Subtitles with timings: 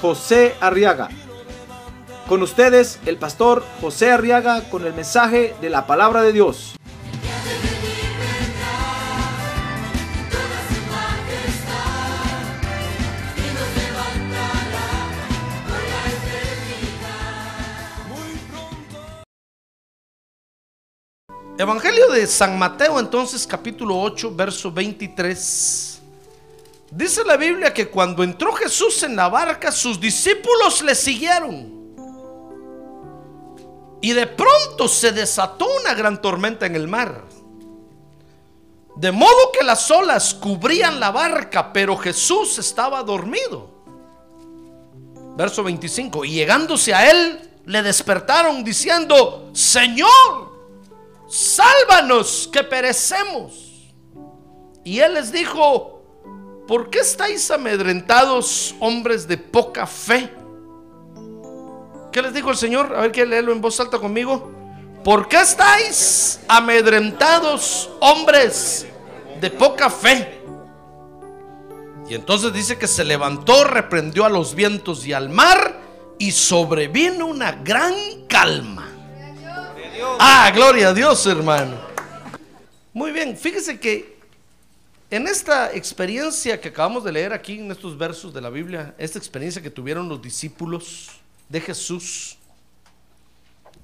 [0.00, 1.08] José Arriaga.
[2.28, 6.76] Con ustedes, el pastor José Arriaga con el mensaje de la palabra de Dios.
[21.58, 25.95] Evangelio de San Mateo entonces capítulo 8 verso 23.
[26.96, 31.76] Dice la Biblia que cuando entró Jesús en la barca sus discípulos le siguieron.
[34.00, 37.22] Y de pronto se desató una gran tormenta en el mar.
[38.96, 43.68] De modo que las olas cubrían la barca, pero Jesús estaba dormido.
[45.36, 46.24] Verso 25.
[46.24, 50.08] Y llegándose a él, le despertaron diciendo, Señor,
[51.28, 53.92] sálvanos que perecemos.
[54.82, 55.95] Y él les dijo,
[56.66, 60.30] ¿por qué estáis amedrentados, hombres de poca fe?
[62.12, 62.94] ¿Qué les dijo el Señor?
[62.96, 64.50] A ver, que leerlo en voz alta conmigo.
[65.04, 68.86] ¿Por qué estáis amedrentados, hombres
[69.40, 70.40] de poca fe?
[72.08, 75.78] Y entonces dice que se levantó, reprendió a los vientos y al mar
[76.18, 77.94] y sobrevino una gran
[78.28, 78.88] calma.
[80.18, 81.74] Ah, gloria a Dios, hermano.
[82.92, 84.15] Muy bien, fíjese que
[85.10, 89.18] en esta experiencia que acabamos de leer aquí en estos versos de la Biblia, esta
[89.18, 91.10] experiencia que tuvieron los discípulos
[91.48, 92.36] de Jesús,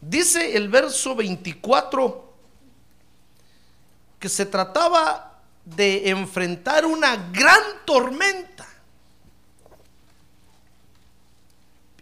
[0.01, 2.33] dice el verso 24
[4.19, 8.69] que se trataba de enfrentar una gran tormenta.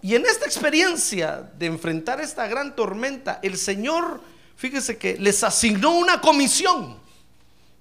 [0.03, 4.23] Y en esta experiencia de enfrentar esta gran tormenta, el Señor,
[4.57, 6.99] fíjese que les asignó una comisión,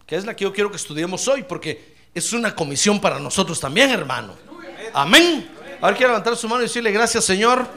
[0.09, 3.59] que es la que yo quiero que estudiemos hoy, porque es una comisión para nosotros
[3.59, 4.33] también, hermano.
[4.91, 5.47] Amén.
[5.79, 7.67] Ahora quiero levantar su mano y decirle gracias, Señor.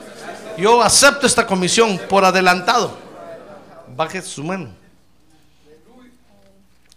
[0.57, 2.97] Yo acepto esta comisión por adelantado.
[3.95, 4.75] Baje su mano.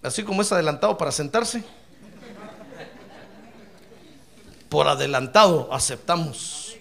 [0.01, 1.65] Así como es adelantado para sentarse.
[4.69, 6.77] Por adelantado aceptamos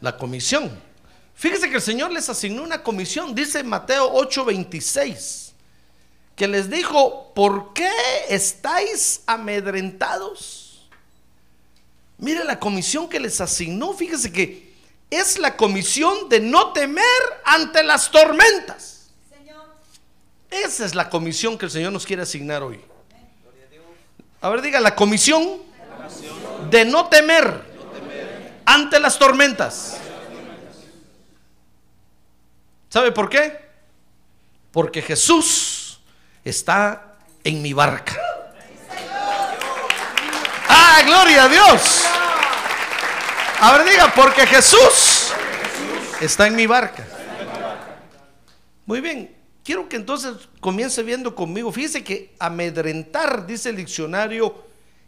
[0.00, 0.70] la comisión.
[1.34, 5.49] Fíjese que el Señor les asignó una comisión, dice Mateo 8:26,
[6.40, 7.92] que les dijo, ¿por qué
[8.30, 10.88] estáis amedrentados?
[12.16, 14.72] Mire la comisión que les asignó, fíjese que
[15.10, 17.04] es la comisión de no temer
[17.44, 19.10] ante las tormentas.
[20.48, 22.80] Esa es la comisión que el Señor nos quiere asignar hoy.
[24.40, 25.60] A ver, diga, la comisión
[26.70, 27.64] de no temer
[28.64, 29.98] ante las tormentas.
[32.88, 33.60] ¿Sabe por qué?
[34.72, 35.79] Porque Jesús
[36.44, 38.16] está en mi barca.
[40.68, 42.04] Ah, gloria a Dios.
[43.60, 45.32] A ver, diga, porque Jesús
[46.20, 47.06] está en mi barca.
[48.86, 51.70] Muy bien, quiero que entonces comience viendo conmigo.
[51.70, 54.64] Fíjese que amedrentar, dice el diccionario,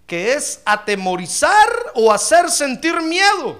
[0.07, 3.59] que es atemorizar o hacer sentir miedo.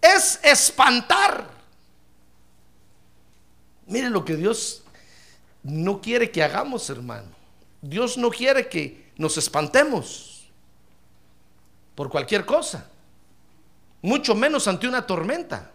[0.00, 1.48] Es espantar.
[3.86, 4.82] Mire lo que Dios
[5.62, 7.28] no quiere que hagamos, hermano.
[7.82, 10.48] Dios no quiere que nos espantemos
[11.94, 12.88] por cualquier cosa,
[14.02, 15.70] mucho menos ante una tormenta.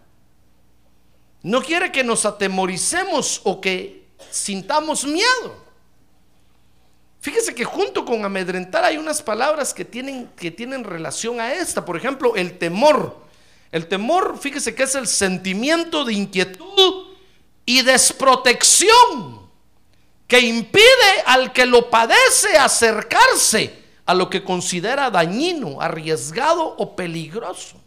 [1.42, 5.64] No quiere que nos atemoricemos o que sintamos miedo.
[7.20, 11.84] Fíjese que junto con amedrentar hay unas palabras que tienen, que tienen relación a esta.
[11.84, 13.24] Por ejemplo, el temor.
[13.72, 17.16] El temor, fíjese que es el sentimiento de inquietud
[17.64, 19.45] y desprotección
[20.26, 27.80] que impide al que lo padece acercarse a lo que considera dañino, arriesgado o peligroso.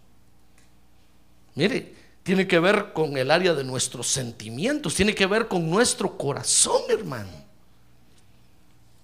[1.56, 1.94] Mire,
[2.24, 6.82] tiene que ver con el área de nuestros sentimientos, tiene que ver con nuestro corazón,
[6.90, 7.32] hermano.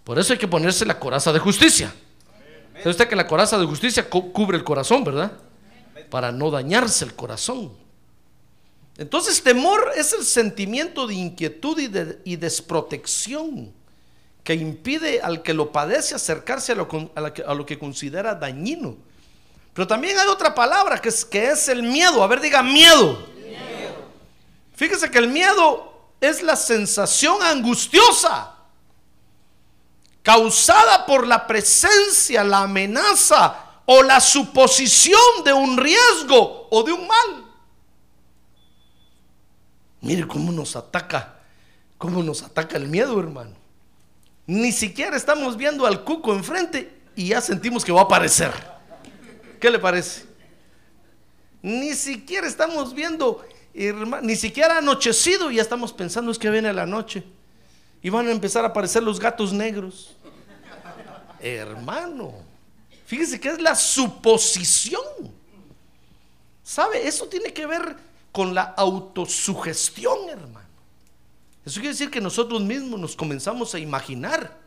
[0.04, 1.94] Por eso hay que ponerse la coraza de justicia.
[2.78, 5.32] ¿Sabe usted que la coraza de justicia cubre el corazón, verdad?
[6.10, 7.72] Para no dañarse el corazón.
[8.98, 13.74] Entonces, temor es el sentimiento de inquietud y, de, y desprotección
[14.46, 18.96] que impide al que lo padece acercarse a lo, que considera dañino.
[19.74, 22.24] Pero también hay otra palabra que es, que es el miedo.
[22.24, 23.28] A ver, diga miedo.
[24.76, 28.52] Fíjese que el miedo es la sensación angustiosa
[30.22, 37.08] causada por la presencia, la amenaza o la suposición de un riesgo o de un
[37.08, 37.45] mal.
[40.06, 41.34] Mire cómo nos ataca,
[41.98, 43.56] cómo nos ataca el miedo, hermano.
[44.46, 48.52] Ni siquiera estamos viendo al cuco enfrente y ya sentimos que va a aparecer.
[49.60, 50.28] ¿Qué le parece?
[51.64, 53.44] Ni siquiera estamos viendo,
[53.74, 57.24] ni siquiera anochecido y ya estamos pensando es que viene la noche.
[58.04, 60.16] Y van a empezar a aparecer los gatos negros.
[61.40, 62.32] Hermano,
[63.08, 65.02] fíjese que es la suposición.
[66.62, 67.08] ¿Sabe?
[67.08, 67.96] Eso tiene que ver
[68.36, 70.68] con la autosugestión, hermano.
[71.66, 74.60] Eso quiere decir que nosotros mismos nos comenzamos a imaginar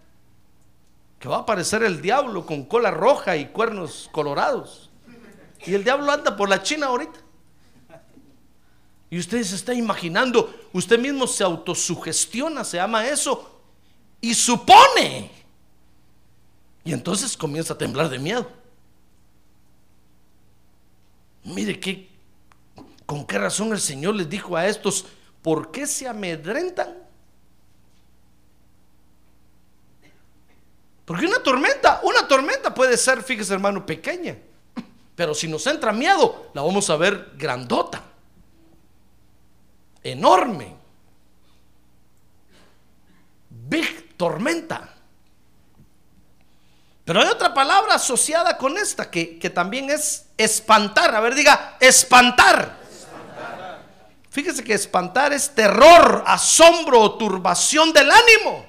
[1.18, 4.88] que va a aparecer el diablo con cola roja y cuernos colorados.
[5.66, 7.20] Y el diablo anda por la China ahorita.
[9.10, 13.60] Y usted se está imaginando, usted mismo se autosugestiona, se llama eso,
[14.18, 15.30] y supone.
[16.84, 18.50] Y entonces comienza a temblar de miedo.
[21.44, 22.07] Mire qué,
[23.08, 25.06] con qué razón el Señor les dijo a estos,
[25.40, 26.94] ¿por qué se amedrentan?
[31.06, 34.36] Porque una tormenta, una tormenta puede ser, fíjese hermano, pequeña.
[35.16, 38.04] Pero si nos entra miedo, la vamos a ver grandota
[40.02, 40.76] enorme.
[43.48, 44.86] Big tormenta.
[47.06, 51.14] Pero hay otra palabra asociada con esta que, también es espantar.
[51.14, 52.77] A ver, diga, espantar.
[54.30, 58.66] Fíjese que espantar es terror, asombro o turbación del ánimo.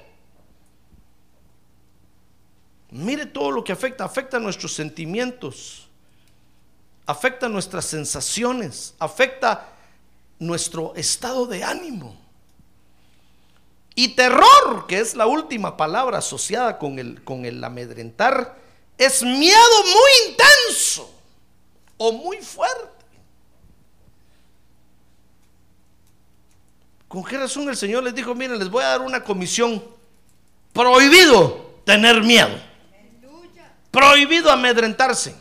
[2.90, 4.04] Mire todo lo que afecta.
[4.04, 5.88] Afecta nuestros sentimientos.
[7.06, 8.94] Afecta nuestras sensaciones.
[8.98, 9.68] Afecta
[10.38, 12.16] nuestro estado de ánimo.
[13.94, 18.56] Y terror, que es la última palabra asociada con el, con el amedrentar,
[18.96, 21.12] es miedo muy intenso
[21.98, 22.99] o muy fuerte.
[27.10, 29.82] ¿Con qué razón el Señor les dijo, miren, les voy a dar una comisión?
[30.72, 32.56] Prohibido tener miedo.
[33.90, 35.34] Prohibido amedrentarse.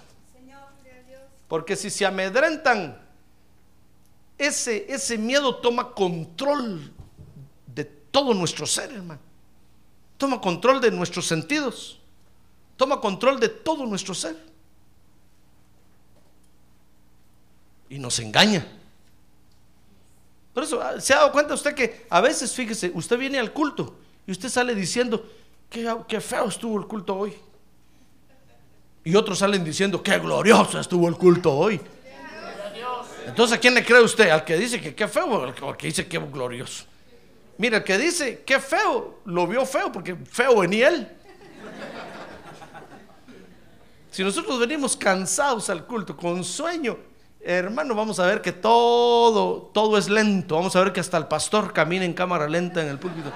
[1.48, 3.00] Porque si se amedrentan,
[4.36, 6.92] ese, ese miedo toma control
[7.68, 9.22] de todo nuestro ser, hermano.
[10.18, 12.00] Toma control de nuestros sentidos.
[12.78, 14.36] Toma control de todo nuestro ser.
[17.90, 18.79] Y nos engaña.
[20.60, 23.54] Por eso, ah, ¿se ha dado cuenta usted que a veces, fíjese, usted viene al
[23.54, 23.96] culto
[24.28, 25.26] y usted sale diciendo,
[25.70, 27.34] qué, qué feo estuvo el culto hoy?
[29.06, 31.80] Y otros salen diciendo, qué glorioso estuvo el culto hoy.
[33.26, 34.32] Entonces, ¿a quién le cree usted?
[34.32, 36.84] ¿Al que dice que qué feo al que dice qué glorioso?
[37.58, 41.08] Mira, el que dice qué feo, lo vio feo porque feo venía él.
[44.12, 46.98] Si nosotros venimos cansados al culto, con sueño,
[47.42, 50.56] hermano, vamos a ver que todo, todo es lento.
[50.56, 53.32] Vamos a ver que hasta el pastor camina en cámara lenta en el púlpito,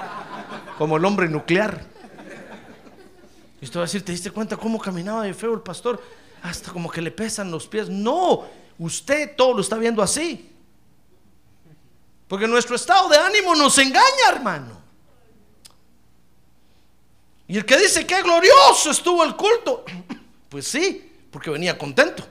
[0.78, 1.86] como el hombre nuclear.
[3.62, 6.02] Y usted va a decir, ¿te diste cuenta cómo caminaba de feo el pastor?
[6.42, 7.90] Hasta como que le pesan los pies.
[7.90, 8.46] No,
[8.78, 10.50] Usted todo lo está viendo así.
[12.28, 14.82] Porque nuestro estado de ánimo nos engaña, hermano.
[17.48, 19.86] Y el que dice que glorioso estuvo el culto,
[20.50, 22.26] pues sí, porque venía contento.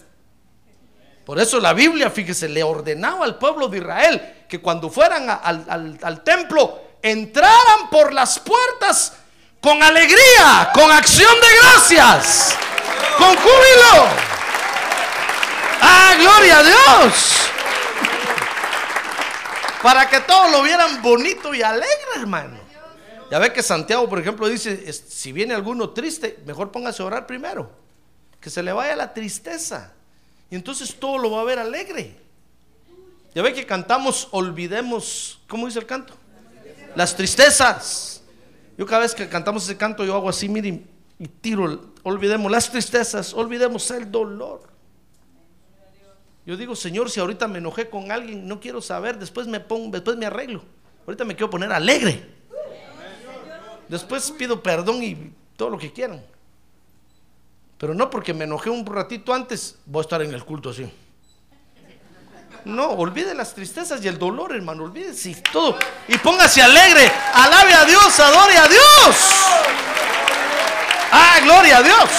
[1.25, 5.99] Por eso la Biblia, fíjese, le ordenaba al pueblo de Israel que cuando fueran al,
[6.03, 9.15] al templo, entraran por las puertas
[9.61, 12.57] con alegría, con acción de gracias,
[13.17, 14.09] con júbilo.
[15.81, 17.43] ¡Ah, gloria a Dios!
[19.83, 22.57] Para que todos lo vieran bonito y alegre, hermano.
[23.31, 27.27] Ya ve que Santiago, por ejemplo, dice, si viene alguno triste, mejor póngase a orar
[27.27, 27.71] primero.
[28.41, 29.93] Que se le vaya la tristeza.
[30.53, 32.15] Y entonces todo lo va a ver alegre.
[33.35, 36.13] Ya ve que cantamos, olvidemos, ¿cómo dice el canto?
[36.95, 38.23] Las tristezas.
[38.77, 40.87] Yo cada vez que cantamos ese canto, yo hago así, miren,
[41.19, 44.65] y tiro, olvidemos las tristezas, olvidemos el dolor.
[46.45, 49.91] Yo digo, Señor, si ahorita me enojé con alguien, no quiero saber, después me pongo,
[49.93, 50.63] después me arreglo.
[51.07, 52.29] Ahorita me quiero poner alegre.
[53.89, 56.23] Después pido perdón y todo lo que quieran.
[57.83, 60.89] Pero no porque me enojé un ratito antes, voy a estar en el culto así.
[62.65, 65.77] No, olvide las tristezas y el dolor, hermano, olvídese y todo.
[66.07, 69.17] Y póngase alegre, alabe a Dios, adore a Dios.
[71.11, 72.11] Ah, gloria a Dios.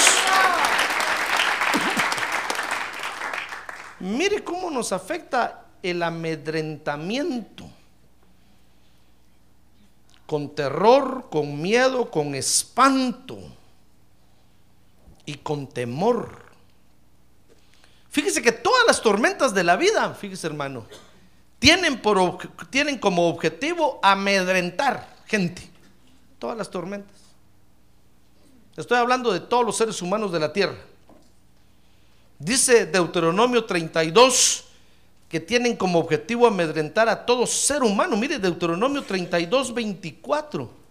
[4.02, 7.64] Mire cómo nos afecta el amedrentamiento.
[10.26, 13.40] Con terror, con miedo, con espanto
[15.26, 16.44] y con temor.
[18.10, 20.86] Fíjese que todas las tormentas de la vida, fíjese hermano,
[21.60, 22.38] tienen, por,
[22.70, 25.68] tienen como objetivo amedrentar gente.
[26.38, 27.16] Todas las tormentas.
[28.76, 30.78] Estoy hablando de todos los seres humanos de la tierra.
[32.38, 34.66] Dice Deuteronomio 32
[35.30, 38.16] que tienen como objetivo amedrentar a todo ser humano.
[38.16, 40.83] Mire, Deuteronomio 32, 24.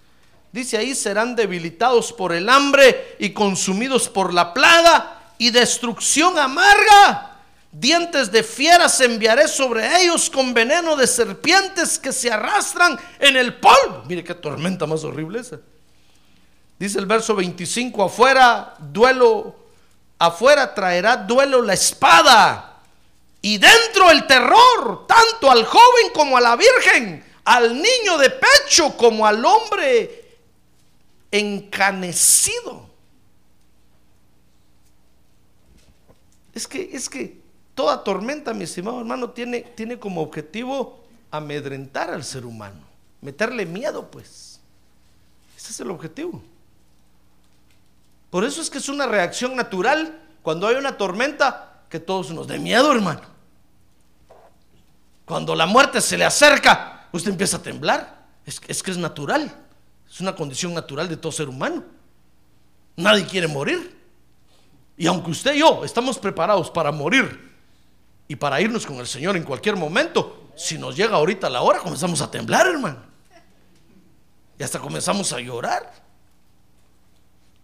[0.52, 7.38] Dice ahí, serán debilitados por el hambre y consumidos por la plaga y destrucción amarga.
[7.72, 13.54] Dientes de fieras enviaré sobre ellos con veneno de serpientes que se arrastran en el
[13.54, 14.02] polvo.
[14.06, 15.58] Mire qué tormenta más horrible esa.
[16.78, 19.56] Dice el verso 25, afuera duelo,
[20.18, 22.82] afuera traerá duelo la espada
[23.40, 28.94] y dentro el terror, tanto al joven como a la virgen, al niño de pecho
[28.98, 30.21] como al hombre
[31.32, 32.88] encanecido.
[36.54, 37.40] Es que, es que
[37.74, 42.82] toda tormenta, mi estimado hermano, tiene, tiene como objetivo amedrentar al ser humano,
[43.22, 44.60] meterle miedo, pues.
[45.56, 46.42] Ese es el objetivo.
[48.30, 52.46] Por eso es que es una reacción natural cuando hay una tormenta que todos nos
[52.46, 53.22] dé miedo, hermano.
[55.24, 58.26] Cuando la muerte se le acerca, usted empieza a temblar.
[58.44, 59.61] Es, es que es natural.
[60.12, 61.82] Es una condición natural de todo ser humano.
[62.96, 63.98] Nadie quiere morir.
[64.94, 67.50] Y aunque usted y yo estamos preparados para morir
[68.28, 71.78] y para irnos con el Señor en cualquier momento, si nos llega ahorita la hora,
[71.78, 72.98] comenzamos a temblar, hermano.
[74.58, 75.90] Y hasta comenzamos a llorar.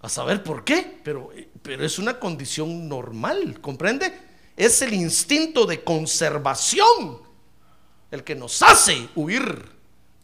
[0.00, 1.00] A saber por qué.
[1.04, 1.28] Pero,
[1.60, 4.22] pero es una condición normal, ¿comprende?
[4.56, 7.20] Es el instinto de conservación
[8.10, 9.70] el que nos hace huir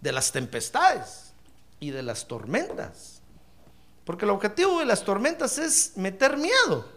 [0.00, 1.23] de las tempestades
[1.84, 3.20] y de las tormentas.
[4.04, 6.88] Porque el objetivo de las tormentas es meter miedo.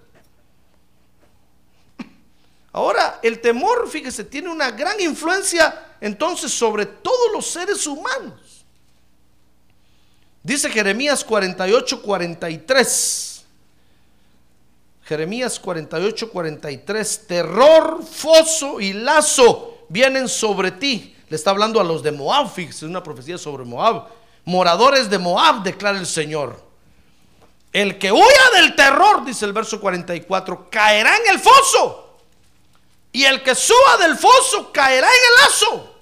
[2.71, 8.65] Ahora, el temor, fíjese, tiene una gran influencia entonces sobre todos los seres humanos.
[10.43, 13.45] Dice Jeremías 48, 43.
[15.03, 17.27] Jeremías 48, 43.
[17.27, 21.15] Terror, foso y lazo vienen sobre ti.
[21.29, 24.07] Le está hablando a los de Moab, fíjese, es una profecía sobre Moab.
[24.47, 26.57] Moradores de Moab, declara el Señor.
[27.73, 32.17] El que huya del terror, dice el verso 44, caerá en el foso.
[33.11, 35.95] Y el que suba del foso caerá en el lazo.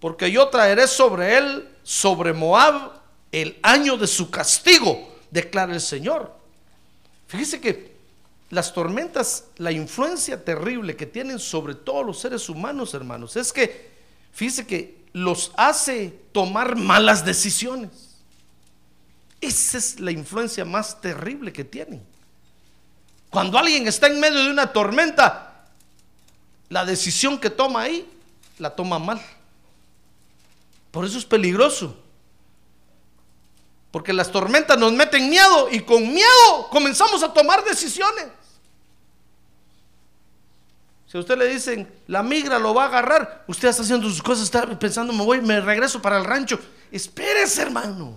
[0.00, 2.90] Porque yo traeré sobre él, sobre Moab,
[3.32, 6.34] el año de su castigo, declara el Señor.
[7.26, 7.94] Fíjese que
[8.48, 13.90] las tormentas, la influencia terrible que tienen sobre todos los seres humanos, hermanos, es que,
[14.32, 17.90] fíjese que los hace tomar malas decisiones.
[19.40, 22.04] Esa es la influencia más terrible que tienen.
[23.30, 25.64] Cuando alguien está en medio de una tormenta,
[26.68, 28.08] la decisión que toma ahí,
[28.58, 29.20] la toma mal.
[30.90, 31.96] Por eso es peligroso.
[33.90, 38.26] Porque las tormentas nos meten miedo y con miedo comenzamos a tomar decisiones.
[41.10, 44.22] Si a usted le dicen, la migra lo va a agarrar, usted está haciendo sus
[44.22, 46.60] cosas, está pensando, me voy, me regreso para el rancho.
[46.92, 48.14] Espérese, hermano.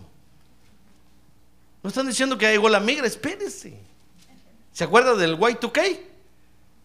[1.82, 3.80] No están diciendo que ya llegó la migra, espérese.
[4.74, 6.00] ¿Se acuerda del Y2K?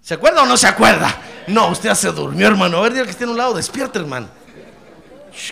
[0.00, 1.20] ¿Se acuerda o no se acuerda?
[1.48, 2.78] No, usted ya se durmió, hermano.
[2.78, 4.28] A ver, diga que esté en un lado, despierta, hermano.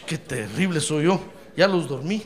[0.07, 1.21] Qué terrible soy yo.
[1.57, 2.25] Ya los dormí.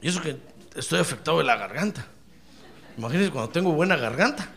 [0.00, 0.36] Y eso que
[0.74, 2.04] estoy afectado de la garganta.
[2.96, 4.48] Imagínense cuando tengo buena garganta.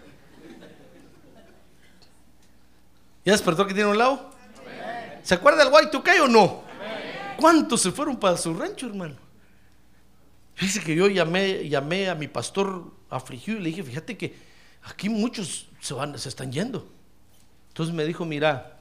[3.23, 4.31] ¿Ya despertó que tiene un lado?
[5.23, 6.63] ¿Se acuerda del Y2K o no?
[7.37, 9.15] ¿Cuántos se fueron para su rancho, hermano?
[10.53, 14.35] Fíjese que yo llamé, llamé a mi pastor afligido y le dije, fíjate que
[14.83, 16.87] aquí muchos se, van, se están yendo.
[17.69, 18.79] Entonces me dijo, mira,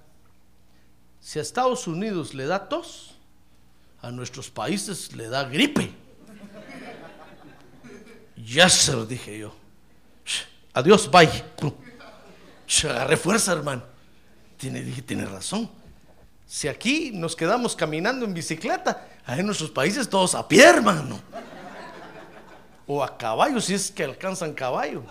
[1.20, 3.16] si a Estados Unidos le da tos,
[4.02, 6.03] a nuestros países le da gripe.
[8.36, 9.54] Ya se lo dije yo.
[10.72, 11.30] Adiós, bye.
[12.84, 13.82] Agarré fuerza, hermano.
[14.56, 15.70] Tiene, dije, tiene razón.
[16.46, 21.20] Si aquí nos quedamos caminando en bicicleta, ahí en nuestros países todos a pie, hermano.
[22.86, 25.04] O a caballo, si es que alcanzan caballo.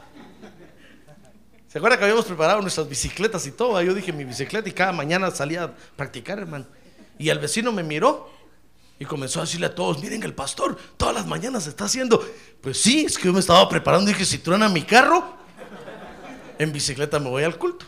[1.68, 3.82] ¿Se acuerda que habíamos preparado nuestras bicicletas y todo?
[3.82, 6.66] Yo dije mi bicicleta y cada mañana salía a practicar, hermano.
[7.18, 8.30] Y el vecino me miró
[9.04, 12.26] y comenzó a decirle a todos, miren el pastor, todas las mañanas está haciendo.
[12.62, 15.44] Pues sí, es que yo me estaba preparando y dije, si truena mi carro,
[16.58, 17.86] En bicicleta me voy al culto.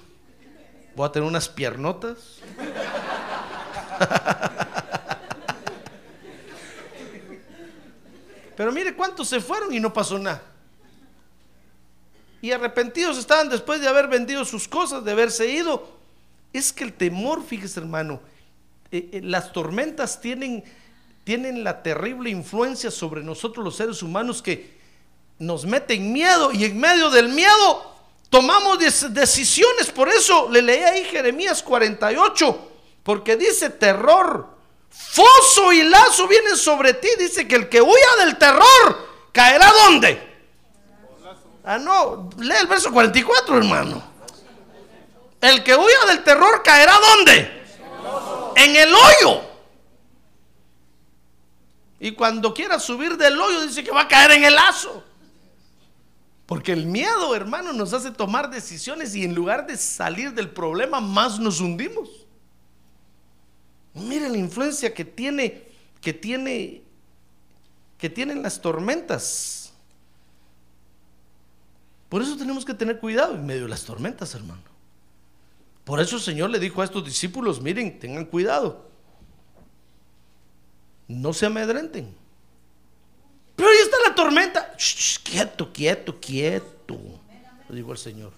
[0.94, 2.18] Voy a tener unas piernotas.
[8.58, 10.44] Pero mire cuántos se fueron y no pasó nada.
[12.42, 15.96] Y arrepentidos estaban después de haber vendido sus cosas, de haberse ido.
[16.52, 18.20] Es que el temor, fíjese hermano,
[18.92, 20.66] eh, eh, las tormentas tienen,
[21.26, 24.76] tienen la terrible influencia sobre nosotros los seres humanos que
[25.40, 27.94] nos meten miedo y en medio del miedo
[28.30, 28.78] tomamos
[29.12, 29.92] decisiones.
[29.92, 34.48] Por eso le leí ahí Jeremías 48, porque dice terror,
[34.90, 37.10] foso y lazo vienen sobre ti.
[37.18, 40.36] Dice que el que huya del terror caerá donde.
[41.64, 44.04] Ah, no, lee el verso 44, hermano.
[45.42, 47.66] El que huya del terror caerá donde?
[48.58, 49.55] En el hoyo.
[52.06, 55.04] Y cuando quiera subir del hoyo dice que va a caer en el lazo.
[56.46, 61.02] Porque el miedo, hermano, nos hace tomar decisiones y en lugar de salir del problema,
[61.02, 62.28] más nos hundimos.
[63.96, 65.64] Miren la influencia que tiene,
[66.00, 66.84] que tiene,
[67.98, 69.74] que tienen las tormentas.
[72.08, 74.62] Por eso tenemos que tener cuidado en medio de las tormentas, hermano.
[75.84, 78.85] Por eso el Señor le dijo a estos discípulos, miren, tengan cuidado.
[81.08, 82.16] No se amedrenten.
[83.56, 84.76] Pero ahí está la tormenta.
[85.24, 86.98] quieto, quieto, quieto.
[87.70, 88.32] Lo dijo el Señor.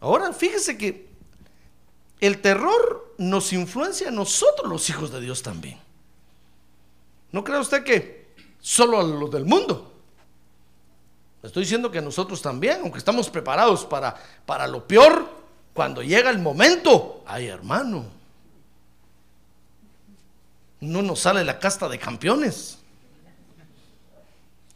[0.00, 1.08] Ahora fíjese que
[2.20, 5.78] el terror nos influencia a nosotros los hijos de Dios también.
[7.32, 8.28] ¿No cree usted que
[8.60, 9.92] solo a los del mundo?
[11.42, 14.14] Estoy diciendo que nosotros también, aunque estamos preparados para,
[14.46, 15.28] para lo peor,
[15.74, 18.06] cuando llega el momento, ay hermano,
[20.84, 22.78] no nos sale la casta de campeones.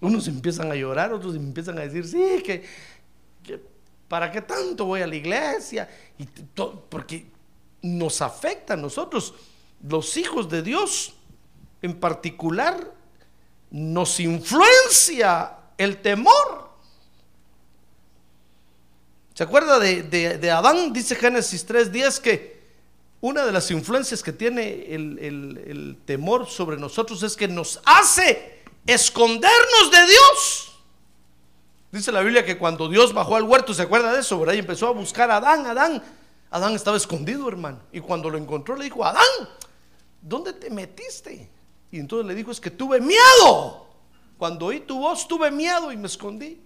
[0.00, 2.64] Unos empiezan a llorar, otros empiezan a decir, sí, que,
[4.06, 5.88] ¿para qué tanto voy a la iglesia?
[6.18, 6.26] Y
[6.88, 7.26] porque
[7.82, 9.34] nos afecta a nosotros,
[9.86, 11.14] los hijos de Dios
[11.82, 12.92] en particular,
[13.70, 16.68] nos influencia el temor.
[19.34, 20.92] ¿Se acuerda de, de Adán?
[20.92, 22.57] Dice Génesis 3.10 que
[23.20, 29.90] una de las influencias que tiene el, temor sobre nosotros es que nos hace escondernos
[29.90, 30.72] de Dios.
[31.90, 34.38] Dice la Biblia que cuando Dios bajó al huerto, ¿se acuerda de eso?
[34.38, 34.54] ¿verdad?
[34.54, 36.02] Y empezó a buscar a Adán, Adán.
[36.50, 37.80] Adán estaba escondido, hermano.
[37.92, 39.24] Y cuando lo encontró, le dijo, Adán,
[40.22, 41.50] ¿dónde te metiste?
[41.90, 43.86] Y entonces le dijo, es que tuve miedo.
[44.38, 46.60] Cuando oí tu voz, tuve miedo y me escondí.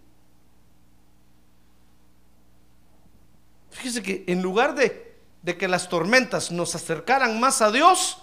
[3.71, 5.12] Fíjese que en lugar de
[5.43, 8.19] de que las tormentas nos acercaran más a Dios,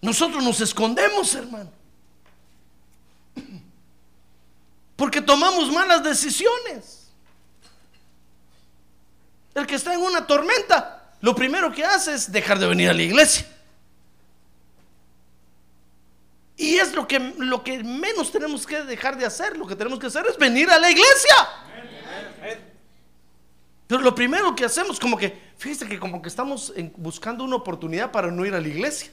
[0.00, 1.72] nosotros nos escondemos, hermano.
[4.96, 7.10] Porque tomamos malas decisiones.
[9.54, 12.92] El que está en una tormenta, lo primero que hace es dejar de venir a
[12.92, 13.46] la iglesia.
[16.56, 19.56] Y es lo que, lo que menos tenemos que dejar de hacer.
[19.56, 21.36] Lo que tenemos que hacer es venir a la iglesia.
[23.88, 28.12] Pero lo primero que hacemos, como que, fíjese que como que estamos buscando una oportunidad
[28.12, 29.10] para no ir a la iglesia.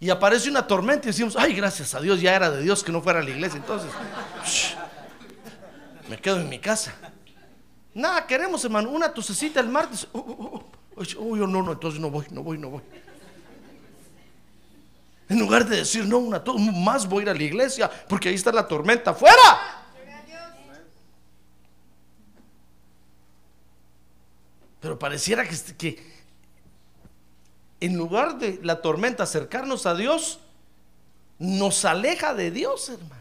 [0.00, 2.92] Y aparece una tormenta y decimos, ay, gracias a Dios, ya era de Dios que
[2.92, 3.58] no fuera a la iglesia.
[3.58, 3.90] Entonces,
[6.08, 6.94] me quedo en mi casa.
[7.94, 10.06] Nada, queremos, hermano, una tosecita el martes.
[10.12, 12.82] Oh, oh, oh, no, no, entonces no voy, no voy, no voy.
[15.28, 16.40] En lugar de decir, no, una
[16.74, 19.77] más voy a ir a la iglesia, porque ahí está la tormenta afuera.
[24.80, 26.02] Pero pareciera que,
[27.80, 30.40] en lugar de la tormenta acercarnos a Dios,
[31.38, 33.14] nos aleja de Dios, hermano.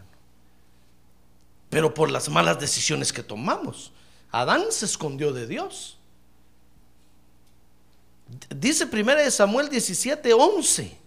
[1.70, 3.92] Pero por las malas decisiones que tomamos.
[4.32, 5.98] Adán se escondió de Dios.
[8.50, 10.98] Dice 1 Samuel 17, 11.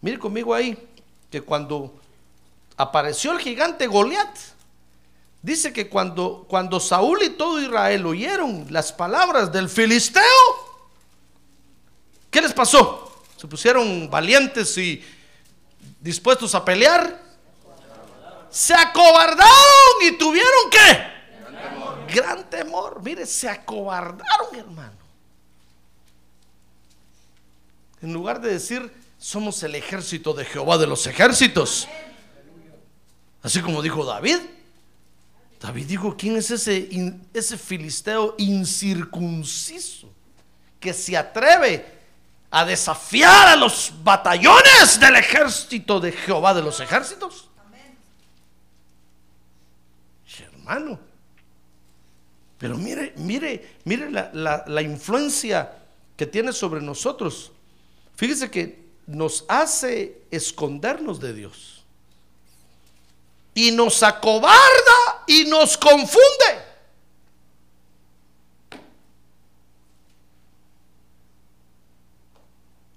[0.00, 0.78] Mire conmigo ahí,
[1.30, 1.98] que cuando
[2.76, 4.36] apareció el gigante Goliat,
[5.42, 10.22] Dice que cuando, cuando Saúl y todo Israel oyeron las palabras del filisteo,
[12.30, 13.22] ¿qué les pasó?
[13.36, 15.04] Se pusieron valientes y
[16.00, 17.22] dispuestos a pelear.
[18.50, 21.16] Se acobardaron y tuvieron qué?
[21.40, 22.06] Gran temor.
[22.08, 23.02] Gran temor.
[23.02, 24.96] Mire, se acobardaron, hermano.
[28.02, 31.88] En lugar de decir, somos el ejército de Jehová de los ejércitos.
[33.42, 34.38] Así como dijo David,
[35.66, 36.88] David dijo, ¿quién es ese,
[37.34, 40.08] ese filisteo incircunciso
[40.78, 41.84] que se atreve
[42.52, 47.48] a desafiar a los batallones del ejército de Jehová de los ejércitos?
[50.54, 51.00] hermano.
[52.58, 55.78] Pero mire, mire, mire la, la- la influencia
[56.16, 57.50] que tiene sobre nosotros.
[58.14, 61.75] Fíjese que nos hace escondernos de Dios.
[63.56, 66.20] Y nos acobarda y nos confunde.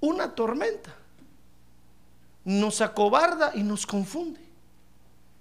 [0.02, 1.00] Una tormenta
[2.44, 4.40] nos acobarda y nos confunde.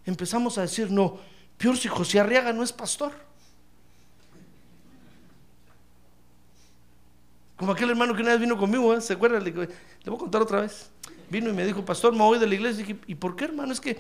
[0.05, 1.19] Empezamos a decir, no,
[1.57, 3.13] peor si José Arriaga no es pastor.
[7.57, 9.01] Como aquel hermano que una vez vino conmigo, ¿eh?
[9.01, 9.43] ¿se acuerdan?
[9.43, 9.67] Le, le
[10.07, 10.91] voy a contar otra vez.
[11.29, 12.83] Vino y me dijo, pastor, me voy de la iglesia.
[12.83, 13.73] Y dije, ¿y por qué, hermano?
[13.73, 13.99] Es que,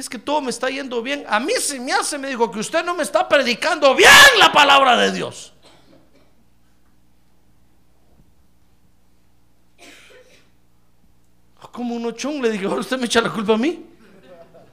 [0.00, 1.24] es que todo me está yendo bien.
[1.28, 4.50] A mí se me hace, me dijo, que usted no me está predicando bien la
[4.50, 5.52] palabra de Dios.
[11.60, 13.86] Ah, Como un ochón, le dije, usted me echa la culpa a mí.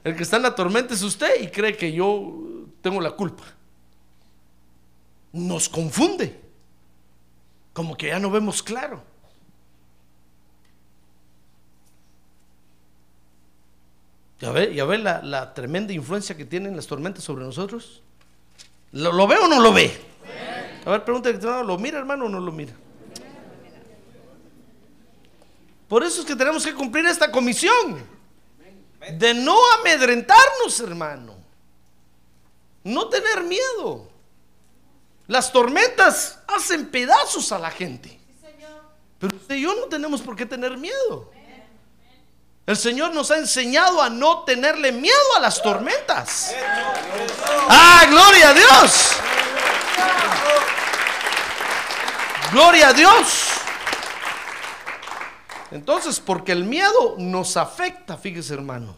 [0.02, 2.32] El que está en la tormenta es usted y cree que yo
[2.80, 3.44] tengo la culpa.
[5.32, 6.40] Nos confunde.
[7.74, 9.09] Como que ya no vemos claro.
[14.40, 18.02] ¿Ya ve, ya ve la, la tremenda influencia que tienen las tormentas sobre nosotros?
[18.92, 19.92] ¿Lo, lo ve o no lo ve?
[20.84, 22.72] A ver, pregúntale, ¿lo mira hermano o no lo mira?
[25.88, 28.02] Por eso es que tenemos que cumplir esta comisión
[29.18, 31.36] de no amedrentarnos, hermano.
[32.84, 34.08] No tener miedo.
[35.26, 38.18] Las tormentas hacen pedazos a la gente.
[39.18, 41.30] Pero usted y yo no tenemos por qué tener miedo.
[42.70, 46.54] El Señor nos ha enseñado a no tenerle miedo a las tormentas.
[47.68, 49.10] ¡Ah, gloria a Dios!
[52.52, 53.48] ¡Gloria a Dios!
[55.72, 58.94] Entonces, porque el miedo nos afecta, fíjese hermano.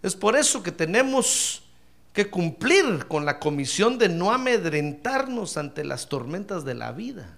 [0.00, 1.64] Es por eso que tenemos
[2.12, 7.36] que cumplir con la comisión de no amedrentarnos ante las tormentas de la vida.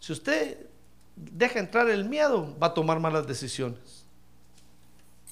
[0.00, 0.71] Si usted
[1.16, 4.04] deja entrar el miedo, va a tomar malas decisiones.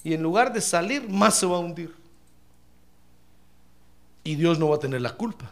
[0.03, 1.95] Y en lugar de salir, más se va a hundir.
[4.23, 5.51] Y Dios no va a tener la culpa.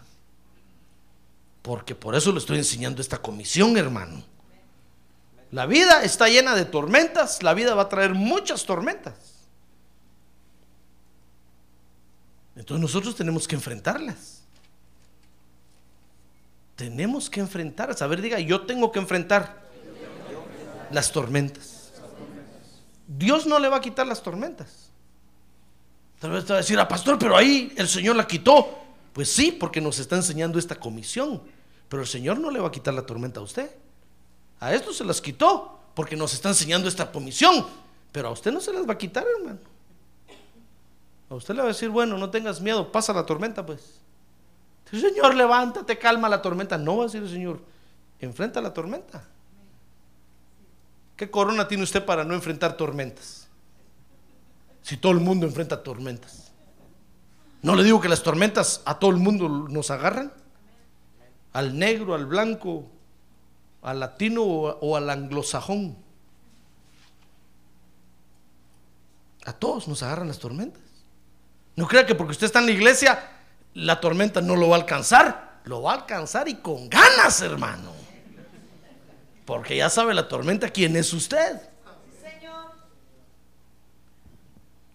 [1.61, 4.23] Porque por eso le estoy enseñando esta comisión, hermano.
[5.51, 9.39] La vida está llena de tormentas, la vida va a traer muchas tormentas.
[12.55, 14.43] Entonces nosotros tenemos que enfrentarlas.
[16.75, 18.01] Tenemos que enfrentarlas.
[18.01, 19.68] A ver, diga, yo tengo que enfrentar
[20.91, 21.91] las tormentas.
[23.07, 24.91] Dios no le va a quitar las tormentas.
[26.19, 28.77] Tal vez te va a decir, ah, pastor, pero ahí el Señor la quitó.
[29.13, 31.41] Pues sí, porque nos está enseñando esta comisión.
[31.87, 33.69] Pero el Señor no le va a quitar la tormenta a usted.
[34.59, 37.65] A esto se las quitó porque nos está enseñando esta comisión.
[38.11, 39.59] Pero a usted no se las va a quitar, hermano.
[41.29, 43.99] A usted le va a decir, bueno, no tengas miedo, pasa la tormenta, pues.
[44.91, 46.77] Señor, levántate, calma la tormenta.
[46.77, 47.59] No va a decir el Señor,
[48.19, 49.23] enfrenta la tormenta.
[51.19, 53.49] ¿Qué corona tiene usted para no enfrentar tormentas?
[54.81, 56.53] Si todo el mundo enfrenta tormentas.
[57.61, 60.31] No le digo que las tormentas a todo el mundo nos agarran.
[61.51, 62.85] Al negro, al blanco,
[63.81, 65.97] al latino o, al anglosajón.
[69.43, 70.81] A todos nos agarran las tormentas.
[71.75, 73.29] No crea que porque usted está en la iglesia,
[73.73, 75.59] la tormenta no lo va a alcanzar.
[75.65, 77.98] Lo va a alcanzar y con ganas, hermano.
[79.49, 81.59] Porque ya sabe la tormenta quién es usted.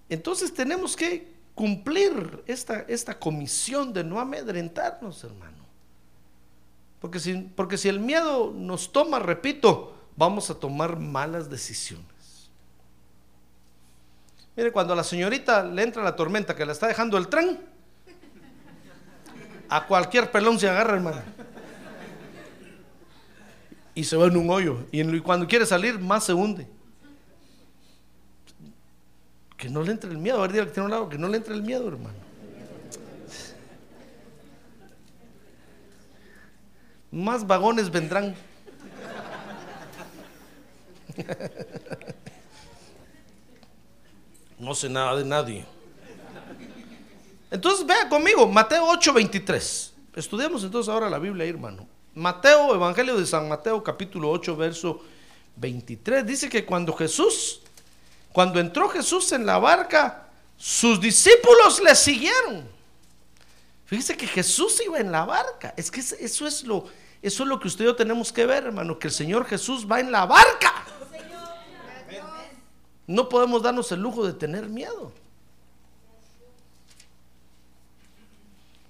[0.09, 5.65] Entonces tenemos que cumplir esta, esta comisión de no amedrentarnos, hermano.
[7.01, 12.49] Porque si, porque si el miedo nos toma, repito, vamos a tomar malas decisiones.
[14.55, 17.59] Mire, cuando a la señorita le entra la tormenta que la está dejando el tren,
[19.69, 21.44] a cualquier pelón se agarra, hermano.
[23.95, 24.87] Y se va en un hoyo.
[24.91, 26.67] Y cuando quiere salir, más se hunde.
[29.57, 30.39] Que no le entre el miedo.
[30.39, 32.17] A ver, dígale que tiene un lado, que no le entre el miedo, hermano.
[37.13, 38.35] Más vagones vendrán.
[44.59, 45.65] No sé nada de nadie.
[47.53, 49.93] Entonces vea conmigo, Mateo 8:23.
[50.17, 51.87] Estudiamos entonces ahora la Biblia, hermano.
[52.15, 55.03] Mateo, Evangelio de San Mateo, capítulo 8, verso
[55.57, 56.25] 23.
[56.25, 57.61] Dice que cuando Jesús,
[58.33, 62.69] cuando entró Jesús en la barca, sus discípulos le siguieron.
[63.87, 65.75] Fíjese que Jesús iba en la barca.
[65.77, 66.85] Es que eso es lo,
[67.21, 69.87] eso es lo que usted y yo tenemos que ver, hermano, que el Señor Jesús
[69.91, 70.85] va en la barca.
[73.07, 75.13] No podemos darnos el lujo de tener miedo.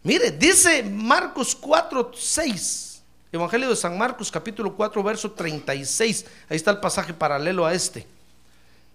[0.03, 2.94] Mire, dice Marcos 4, 6.
[3.35, 6.25] Evangelio de San Marcos, capítulo 4, verso 36.
[6.49, 8.07] Ahí está el pasaje paralelo a este.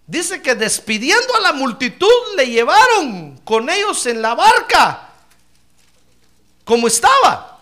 [0.08, 5.10] Dice que despidiendo a la multitud le llevaron con ellos en la barca,
[6.64, 7.60] como estaba.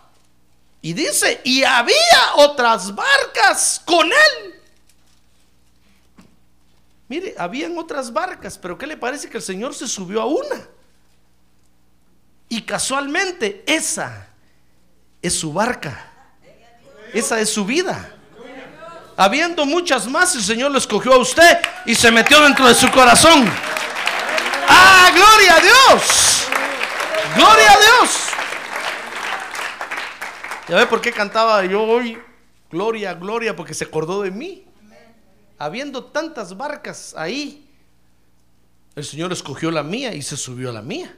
[0.82, 1.96] Y dice, y había
[2.36, 4.62] otras barcas con él.
[7.08, 10.68] Mire, habían otras barcas, pero ¿qué le parece que el Señor se subió a una?
[12.50, 14.28] Y casualmente esa
[15.24, 16.07] es su barca.
[17.14, 18.14] Esa es su vida.
[19.16, 22.90] Habiendo muchas más, el Señor lo escogió a usted y se metió dentro de su
[22.92, 23.50] corazón.
[24.68, 26.48] ¡Ah, gloria a Dios!
[27.36, 28.10] ¡Gloria a Dios!
[30.70, 32.20] ¿Ya ve por qué cantaba yo hoy?
[32.70, 34.66] Gloria, gloria, porque se acordó de mí.
[35.58, 37.68] Habiendo tantas barcas ahí,
[38.96, 41.16] el Señor escogió la mía y se subió a la mía.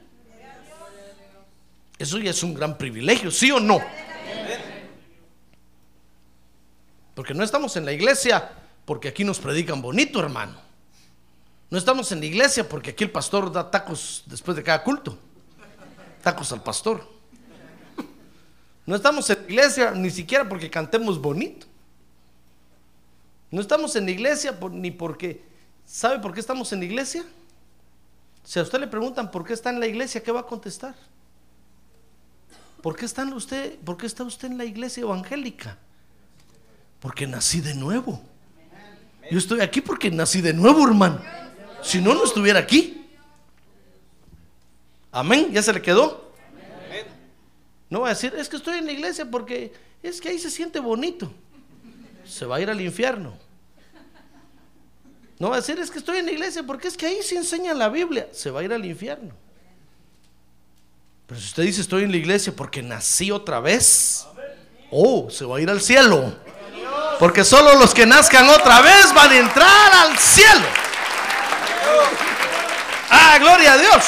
[1.98, 3.82] Eso ya es un gran privilegio, ¿sí o no?
[7.20, 8.50] Porque no estamos en la iglesia
[8.86, 10.56] porque aquí nos predican bonito, hermano.
[11.68, 15.18] No estamos en la iglesia porque aquí el pastor da tacos después de cada culto.
[16.22, 17.06] Tacos al pastor.
[18.86, 21.66] No estamos en la iglesia ni siquiera porque cantemos bonito.
[23.50, 25.44] No estamos en la iglesia ni porque...
[25.84, 27.22] ¿Sabe por qué estamos en la iglesia?
[28.44, 30.94] Si a usted le preguntan por qué está en la iglesia, ¿qué va a contestar?
[32.80, 35.76] ¿Por qué, están usted, ¿Por qué está usted en la iglesia evangélica?
[37.00, 38.22] Porque nací de nuevo.
[39.30, 41.20] Yo estoy aquí porque nací de nuevo, hermano.
[41.82, 43.08] Si no, no estuviera aquí.
[45.10, 45.50] Amén.
[45.52, 46.30] ¿Ya se le quedó?
[47.88, 50.50] No va a decir, es que estoy en la iglesia porque es que ahí se
[50.50, 51.32] siente bonito.
[52.24, 53.36] Se va a ir al infierno.
[55.38, 57.34] No va a decir, es que estoy en la iglesia porque es que ahí se
[57.34, 58.28] enseña la Biblia.
[58.32, 59.34] Se va a ir al infierno.
[61.26, 64.26] Pero si usted dice estoy en la iglesia porque nací otra vez,
[64.90, 66.36] oh, se va a ir al cielo.
[67.20, 70.66] Porque solo los que nazcan otra vez van a entrar al cielo.
[73.10, 74.04] Ah, gloria a Dios.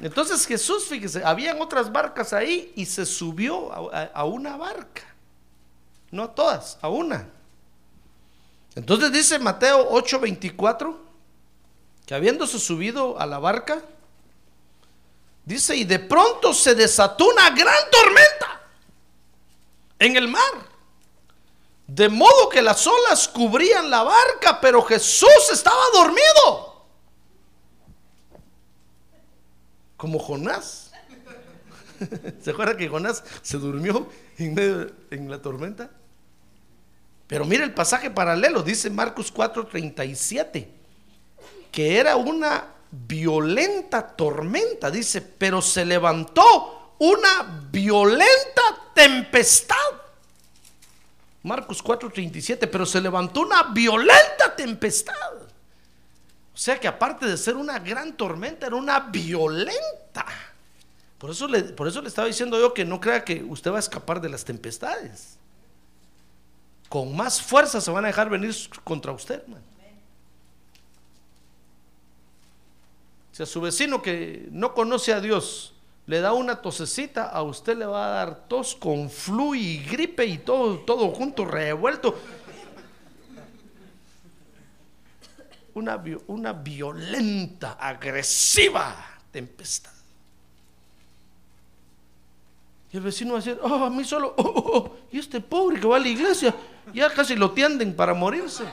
[0.00, 5.02] Entonces Jesús, fíjese, habían otras barcas ahí y se subió a, una barca.
[6.10, 7.28] No a todas, a una.
[8.74, 10.96] Entonces dice Mateo 8:24
[12.06, 13.82] que habiéndose subido a la barca,
[15.44, 18.55] Dice, y de pronto se desató una gran tormenta
[19.98, 20.76] en el mar.
[21.86, 26.86] De modo que las olas cubrían la barca, pero Jesús estaba dormido.
[29.96, 30.90] Como Jonás.
[32.42, 35.90] ¿Se acuerda que Jonás se durmió en, medio, en la tormenta?
[37.26, 40.68] Pero mire el pasaje paralelo, dice Marcos 4:37,
[41.72, 48.62] que era una violenta tormenta, dice, pero se levantó una violenta
[48.94, 49.76] tempestad.
[51.42, 55.14] Marcos 4:37, pero se levantó una violenta tempestad.
[56.54, 60.26] O sea que aparte de ser una gran tormenta, era una violenta.
[61.18, 63.76] Por eso le, por eso le estaba diciendo yo que no crea que usted va
[63.76, 65.38] a escapar de las tempestades.
[66.88, 68.54] Con más fuerza se van a dejar venir
[68.84, 69.64] contra usted, hermano.
[73.32, 75.75] Si a su vecino que no conoce a Dios
[76.06, 80.24] le da una tosecita, a usted le va a dar tos con flu y gripe
[80.24, 82.14] y todo, todo junto, revuelto.
[85.74, 88.94] Una, una violenta, agresiva
[89.32, 89.92] tempestad.
[92.92, 95.40] Y el vecino va a decir, oh, a mí solo, oh, oh, oh, y este
[95.40, 96.54] pobre que va a la iglesia,
[96.94, 98.64] ya casi lo tienden para morirse.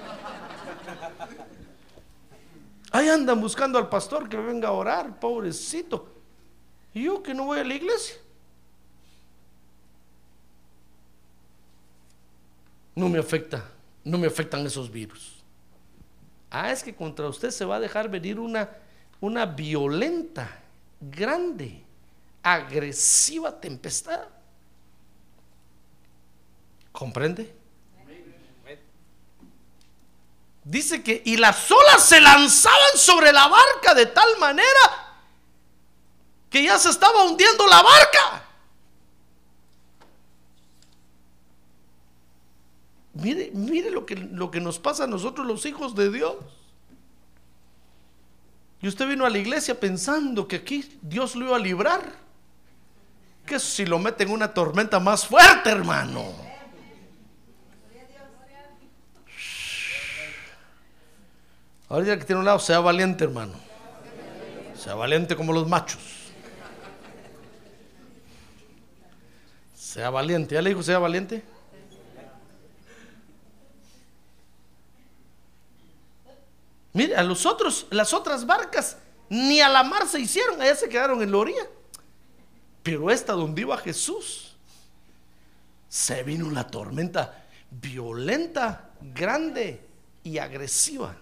[2.92, 6.13] Ahí andan buscando al pastor que venga a orar, pobrecito.
[6.94, 8.16] Y yo que no voy a la iglesia.
[12.96, 13.66] No me afecta,
[14.04, 15.34] no me afectan esos virus.
[16.52, 18.70] Ah, es que contra usted se va a dejar venir una,
[19.20, 20.48] una violenta,
[21.02, 21.84] grande,
[22.44, 24.28] agresiva tempestad.
[26.92, 27.56] ¿Comprende?
[30.64, 35.03] Dice que, y las olas se lanzaban sobre la barca de tal manera
[36.54, 38.44] que ya se estaba hundiendo la barca.
[43.14, 46.36] Mire, mire lo que, lo que nos pasa a nosotros los hijos de Dios.
[48.84, 52.04] Y usted vino a la iglesia pensando que aquí Dios lo iba a librar.
[53.48, 56.36] Que si lo mete en una tormenta más fuerte, hermano.
[61.90, 63.54] Ahorita que tiene un lado, sea valiente, hermano.
[64.78, 66.23] Sea valiente como los machos.
[69.94, 70.56] Sea valiente.
[70.56, 71.44] ¿Ya le dijo sea valiente?
[76.94, 78.98] Mire, a los otros, las otras barcas,
[79.30, 81.68] ni a la mar se hicieron, allá se quedaron en la orilla.
[82.82, 84.56] Pero esta donde iba Jesús,
[85.88, 89.80] se vino una tormenta violenta, grande
[90.24, 91.16] y agresiva.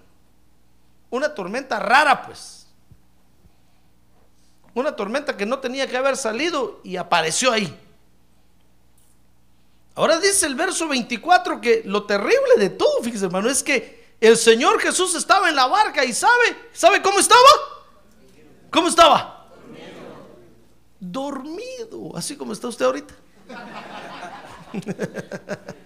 [1.09, 2.67] Una tormenta rara, pues.
[4.73, 7.77] Una tormenta que no tenía que haber salido y apareció ahí.
[9.95, 14.37] Ahora dice el verso 24 que lo terrible de todo, fíjese hermano, es que el
[14.37, 17.41] Señor Jesús estaba en la barca y sabe, ¿sabe cómo estaba?
[18.69, 19.47] ¿Cómo estaba?
[20.99, 23.13] Dormido, así como está usted ahorita.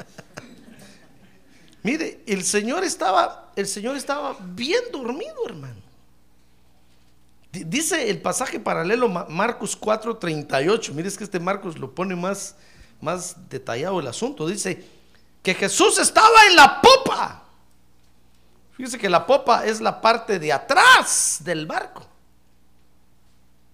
[1.84, 5.82] Mire, el Señor estaba, el Señor estaba bien dormido, hermano.
[7.52, 10.94] Dice el pasaje paralelo Marcos 4:38.
[10.94, 12.56] Mire, es que este Marcos lo pone más,
[13.02, 14.48] más detallado el asunto.
[14.48, 14.84] Dice
[15.42, 17.44] que Jesús estaba en la popa.
[18.76, 22.06] Fíjese que la popa es la parte de atrás del barco.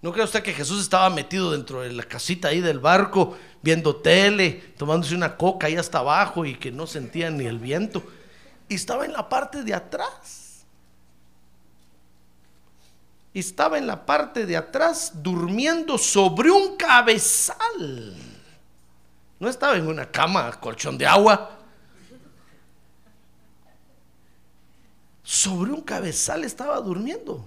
[0.02, 3.96] ¿No cree usted que Jesús estaba metido dentro de la casita ahí del barco, viendo
[3.96, 8.04] tele, tomándose una coca ahí hasta abajo y que no sentía ni el viento?
[8.68, 10.66] Y estaba en la parte de atrás.
[13.34, 18.31] Estaba en la parte de atrás durmiendo sobre un cabezal.
[19.42, 21.58] No estaba en una cama, colchón de agua.
[25.24, 27.44] Sobre un cabezal estaba durmiendo.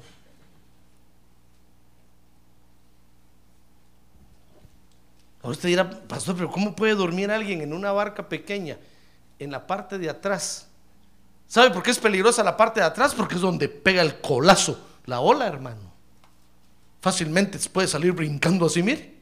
[5.40, 8.76] Ahora usted dirá, pastor, pero ¿cómo puede dormir alguien en una barca pequeña
[9.38, 10.66] en la parte de atrás?
[11.46, 13.14] ¿Sabe por qué es peligrosa la parte de atrás?
[13.14, 15.92] Porque es donde pega el colazo, la ola, hermano.
[17.00, 19.13] Fácilmente se puede salir brincando así, mire.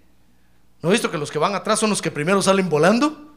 [0.82, 3.32] ¿No he visto que los que van atrás son los que primero salen volando?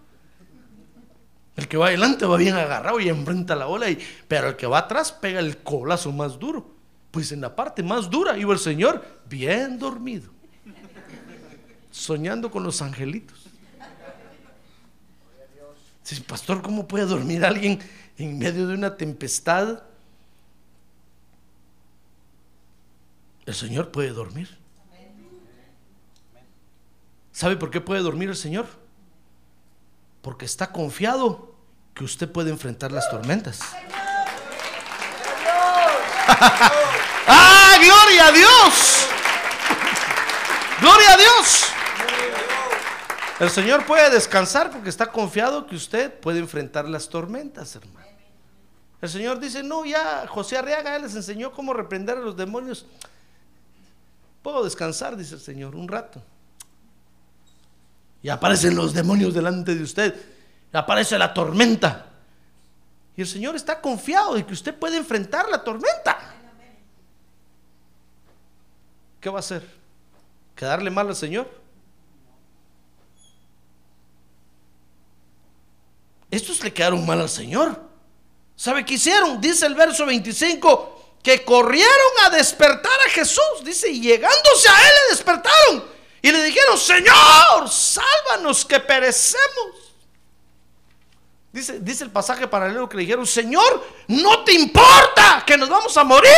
[1.56, 4.68] El que va adelante va bien agarrado y enfrenta la ola, y, pero el que
[4.68, 6.76] va atrás pega el colazo más duro.
[7.12, 10.36] Pues en la parte más dura iba el Señor bien dormido
[11.96, 13.46] soñando con los angelitos.
[16.04, 17.80] Sí, pastor, ¿cómo puede dormir alguien
[18.18, 19.82] en medio de una tempestad?
[23.46, 24.56] El Señor puede dormir.
[27.36, 28.66] ¿Sabe por qué puede dormir el Señor?
[30.22, 31.54] Porque está confiado
[31.94, 33.60] que usted puede enfrentar las tormentas.
[37.28, 39.08] ¡Ah, gloria a Dios!
[40.80, 41.66] ¡Gloria a Dios!
[43.42, 48.08] El Señor puede descansar porque está confiado que usted puede enfrentar las tormentas, hermano.
[49.02, 52.86] El Señor dice, no, ya José Arriaga les enseñó cómo reprender a los demonios.
[54.42, 56.24] Puedo descansar, dice el Señor, un rato.
[58.26, 60.16] Y aparecen los demonios delante de usted.
[60.74, 62.08] aparece la tormenta.
[63.16, 66.34] Y el Señor está confiado de que usted puede enfrentar la tormenta.
[69.22, 69.64] ¿Qué va a hacer?
[70.56, 71.48] ¿Quedarle mal al Señor?
[76.32, 77.80] Estos le quedaron mal al Señor.
[78.56, 79.40] ¿Sabe qué hicieron?
[79.40, 83.64] Dice el verso 25, que corrieron a despertar a Jesús.
[83.64, 85.95] Dice, y llegándose a él le despertaron.
[86.26, 89.94] Y le dijeron, Señor, sálvanos que perecemos.
[91.54, 95.96] Dice, dice el pasaje paralelo que le dijeron, Señor, no te importa que nos vamos
[95.96, 96.32] a morir.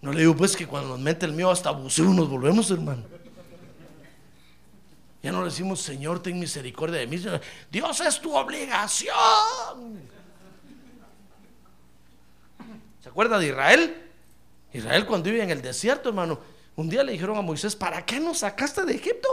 [0.00, 3.02] No le digo pues que cuando nos mete el miedo hasta abusivo nos volvemos, hermano.
[5.24, 7.20] Ya no le decimos, Señor, ten misericordia de mí.
[7.68, 10.08] Dios es tu obligación.
[13.02, 14.01] ¿Se acuerda de Israel?
[14.72, 16.38] Israel cuando vive en el desierto, hermano.
[16.76, 19.28] Un día le dijeron a Moisés, ¿para qué nos sacaste de Egipto?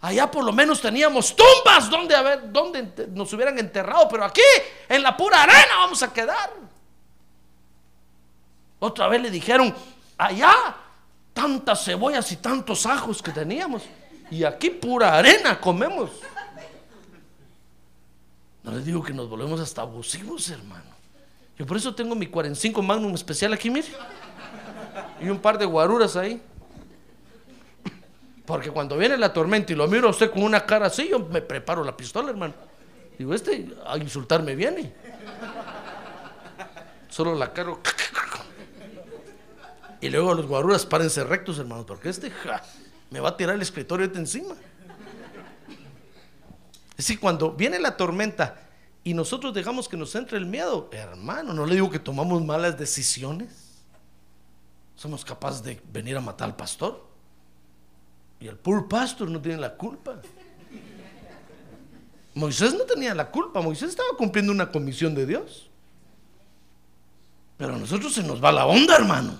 [0.00, 4.40] Allá por lo menos teníamos tumbas donde, ver, donde nos hubieran enterrado, pero aquí
[4.88, 6.50] en la pura arena vamos a quedar.
[8.78, 9.74] Otra vez le dijeron,
[10.16, 10.54] allá
[11.34, 13.82] tantas cebollas y tantos ajos que teníamos.
[14.30, 16.10] Y aquí pura arena comemos.
[18.62, 20.90] No les digo que nos volvemos hasta abusivos, hermano.
[21.58, 23.88] Yo por eso tengo mi 45 Magnum especial aquí, mire.
[25.20, 26.42] Y un par de guaruras ahí.
[28.46, 31.20] Porque cuando viene la tormenta y lo miro a usted con una cara así, yo
[31.20, 32.54] me preparo la pistola, hermano.
[33.16, 34.92] Digo, este a insultarme viene.
[37.08, 37.76] Solo la cara.
[40.00, 42.32] Y luego los guaruras párense rectos, hermano, porque este
[43.10, 44.54] me va a tirar el escritorio de encima.
[46.90, 48.60] Es decir, cuando viene la tormenta
[49.04, 52.78] y nosotros dejamos que nos entre el miedo, hermano, no le digo que tomamos malas
[52.78, 53.69] decisiones.
[55.00, 57.02] Somos capaces de venir a matar al pastor.
[58.38, 60.20] Y el poor pastor no tiene la culpa.
[62.34, 65.70] Moisés no tenía la culpa, Moisés estaba cumpliendo una comisión de Dios.
[67.56, 69.38] Pero a nosotros se nos va la onda, hermano.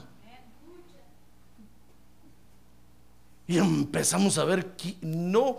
[3.47, 5.59] Y empezamos a ver, no,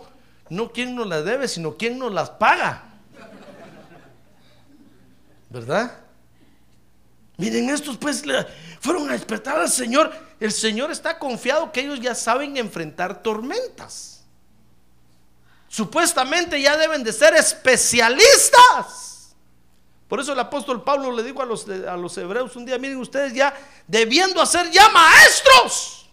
[0.50, 2.92] no quién nos las debe, sino quién nos las paga.
[5.48, 6.01] ¿Verdad?
[7.42, 8.22] Miren, estos pues
[8.78, 10.12] fueron a despertar al Señor.
[10.38, 14.22] El Señor está confiado que ellos ya saben enfrentar tormentas.
[15.66, 19.34] Supuestamente ya deben de ser especialistas.
[20.06, 22.98] Por eso el apóstol Pablo le dijo a los, a los hebreos un día, miren
[22.98, 23.52] ustedes ya
[23.88, 26.08] debiendo hacer ya maestros.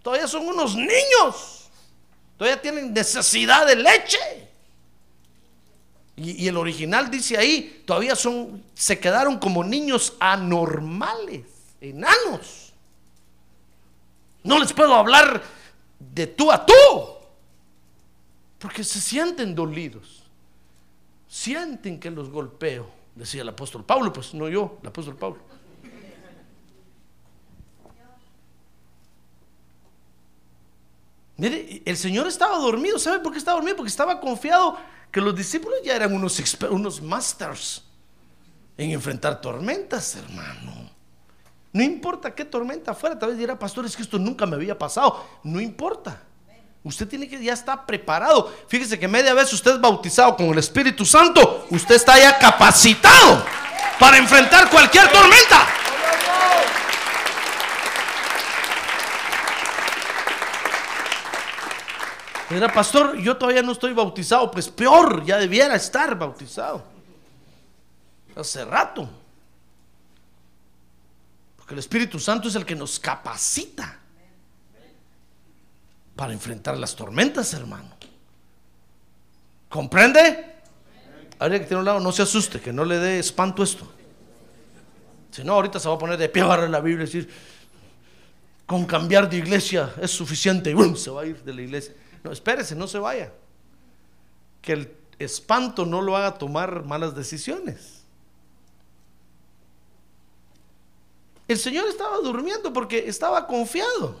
[0.00, 1.70] Todavía son unos niños.
[2.38, 4.48] Todavía tienen necesidad de leche.
[6.16, 11.46] Y, el original dice ahí, todavía son, se quedaron como niños anormales,
[11.80, 12.72] enanos.
[14.44, 15.42] No les puedo hablar
[15.98, 16.74] de tú a tú,
[18.58, 20.22] porque se sienten dolidos.
[21.26, 25.40] Sienten que los golpeo, decía el apóstol Pablo, pues no yo, el apóstol Pablo.
[31.36, 32.96] Mire, el Señor estaba dormido.
[33.00, 33.76] ¿Sabe por qué estaba dormido?
[33.76, 34.76] Porque estaba confiado
[35.14, 37.84] que los discípulos ya eran unos, unos masters
[38.76, 40.90] en enfrentar tormentas, hermano.
[41.72, 44.76] No importa qué tormenta fuera, tal vez dirá, pastor, es que esto nunca me había
[44.76, 45.24] pasado.
[45.44, 46.20] No importa.
[46.82, 48.52] Usted tiene que ya está preparado.
[48.66, 53.44] Fíjese que media vez usted es bautizado con el Espíritu Santo, usted está ya capacitado
[54.00, 55.64] para enfrentar cualquier tormenta.
[62.56, 66.84] Era pastor, yo todavía no estoy bautizado, pues peor, ya debiera estar bautizado.
[68.36, 69.08] Hace rato.
[71.56, 73.98] Porque el Espíritu Santo es el que nos capacita
[76.14, 77.88] para enfrentar las tormentas, hermano.
[79.68, 80.54] ¿Comprende?
[81.38, 83.90] Habría que tener un lado, no se asuste, que no le dé espanto esto.
[85.32, 87.28] Si no, ahorita se va a poner de pie, agarrar la Biblia y decir,
[88.66, 90.94] con cambiar de iglesia es suficiente y ¡bum!
[90.94, 91.94] se va a ir de la iglesia.
[92.24, 93.32] No, espérese, no se vaya.
[94.62, 98.02] Que el espanto no lo haga tomar malas decisiones.
[101.46, 104.16] El Señor estaba durmiendo porque estaba confiado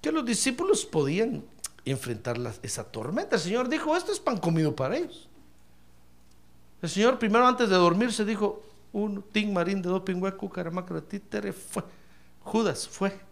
[0.00, 1.44] que los discípulos podían
[1.84, 3.36] enfrentar esa tormenta.
[3.36, 5.28] El Señor dijo, esto es pan comido para ellos.
[6.80, 11.52] El Señor primero antes de dormirse dijo, uno, tin, marín, de dos, pingüe, caramaca, títere,
[11.52, 11.84] fue.
[12.40, 13.31] Judas fue.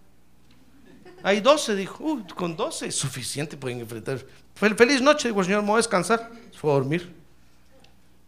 [1.22, 2.02] Hay 12, dijo.
[2.02, 4.18] "Uy, con 12 es suficiente, pueden enfrentar.
[4.58, 6.30] Fel- Feliz noche, dijo el Señor, me voy a descansar.
[6.50, 7.14] Se fue a dormir.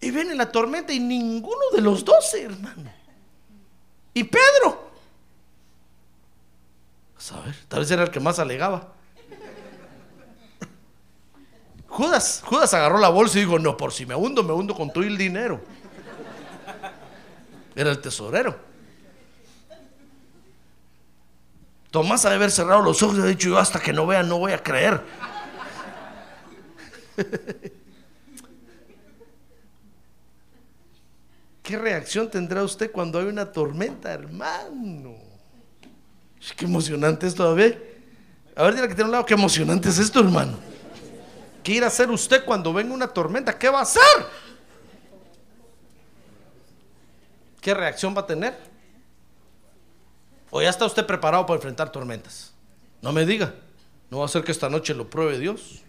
[0.01, 2.93] Y viene la tormenta y ninguno de los 12, hermano.
[4.15, 4.91] Y Pedro.
[7.33, 8.93] A ver, tal vez era el que más alegaba.
[11.89, 14.91] Judas, Judas agarró la bolsa y dijo, no, por si me hundo, me hundo con
[14.93, 15.61] todo el dinero.
[17.77, 18.59] Era el tesorero.
[21.93, 24.23] Tomás ha de haber cerrado los ojos y ha dicho, yo hasta que no vea
[24.23, 25.03] no voy a creer.
[31.63, 35.17] ¿Qué reacción tendrá usted cuando hay una tormenta, hermano?
[36.57, 37.79] Qué emocionante es todavía.
[38.57, 40.57] A ver, dile que tiene un lado, qué emocionante es esto, hermano.
[41.63, 43.59] ¿Qué irá a hacer usted cuando venga una tormenta?
[43.59, 44.03] ¿Qué va a hacer?
[47.61, 48.72] ¿Qué reacción va a tener?
[50.55, 52.53] ¿O ya está usted preparado para enfrentar tormentas?
[53.01, 53.55] No me diga.
[54.11, 55.81] No va a ser que esta noche lo pruebe Dios.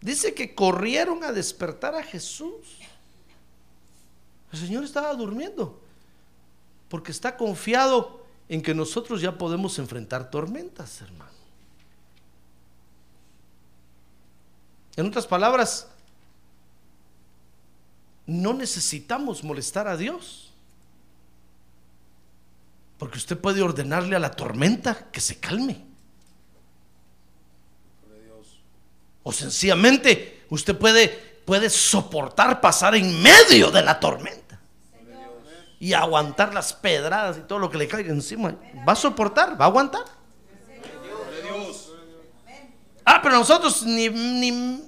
[0.00, 2.78] Dice que corrieron a despertar a Jesús.
[4.50, 5.78] El Señor estaba durmiendo.
[6.88, 11.30] Porque está confiado en que nosotros ya podemos enfrentar tormentas, hermano.
[14.96, 15.86] En otras palabras,
[18.26, 20.51] no necesitamos molestar a Dios.
[23.02, 25.84] Porque usted puede ordenarle a la tormenta que se calme.
[29.24, 31.08] O sencillamente usted puede,
[31.44, 34.60] puede soportar pasar en medio de la tormenta.
[35.80, 38.54] Y aguantar las pedradas y todo lo que le caiga encima.
[38.88, 40.04] Va a soportar, va a aguantar.
[43.04, 44.80] Ah, pero nosotros ni, ni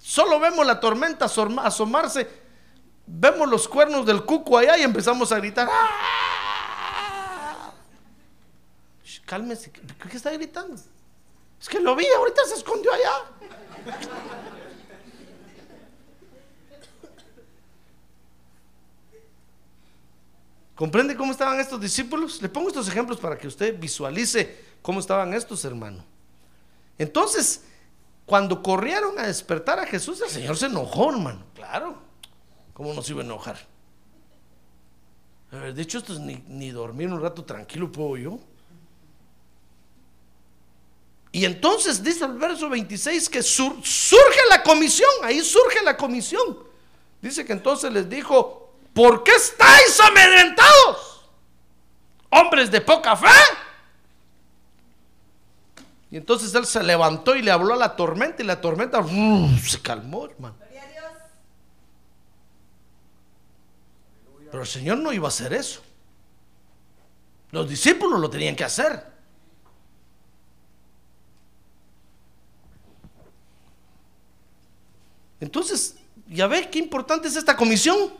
[0.00, 2.28] solo vemos la tormenta asoma- asomarse,
[3.06, 5.68] vemos los cuernos del cuco allá y empezamos a gritar.
[5.70, 6.55] ¡Ah!
[9.26, 10.80] Cálmese, ¿qué qué está gritando?
[11.60, 13.12] Es que lo vi, ahorita se escondió allá.
[20.76, 22.40] ¿Comprende cómo estaban estos discípulos?
[22.40, 26.04] Le pongo estos ejemplos para que usted visualice cómo estaban estos hermanos.
[26.98, 27.64] Entonces,
[28.26, 31.44] cuando corrieron a despertar a Jesús, el Señor se enojó, hermano.
[31.54, 31.96] Claro,
[32.74, 33.56] ¿cómo nos iba a enojar?
[35.50, 38.38] Haber dicho esto es ni, ni dormir un rato tranquilo puedo yo.
[41.36, 46.60] Y entonces dice el verso 26 que sur- surge la comisión, ahí surge la comisión.
[47.20, 51.28] Dice que entonces les dijo, ¿por qué estáis amedrentados?
[52.30, 53.26] Hombres de poca fe.
[56.10, 59.04] Y entonces él se levantó y le habló a la tormenta y la tormenta
[59.62, 60.56] se calmó, hermano.
[64.50, 65.82] Pero el Señor no iba a hacer eso.
[67.50, 69.15] Los discípulos lo tenían que hacer.
[75.46, 78.12] Entonces, ya ve qué importante es esta comisión.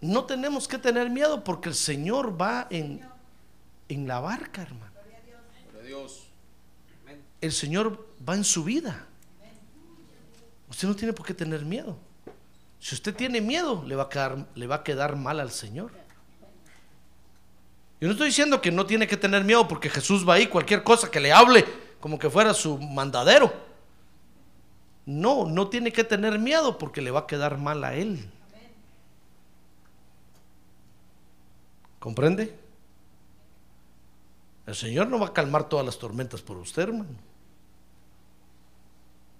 [0.00, 3.06] No tenemos que tener miedo porque el Señor va en,
[3.90, 4.92] en la barca, hermano.
[7.42, 9.06] El Señor va en su vida.
[10.70, 11.98] Usted no tiene por qué tener miedo.
[12.80, 15.92] Si usted tiene miedo, le va a quedar, le va a quedar mal al Señor.
[18.00, 20.82] Yo no estoy diciendo que no tiene que tener miedo porque Jesús va ahí, cualquier
[20.82, 21.66] cosa que le hable,
[22.00, 23.65] como que fuera su mandadero.
[25.06, 28.28] No, no tiene que tener miedo porque le va a quedar mal a él.
[32.00, 32.56] ¿Comprende?
[34.66, 37.10] El Señor no va a calmar todas las tormentas por usted, hermano.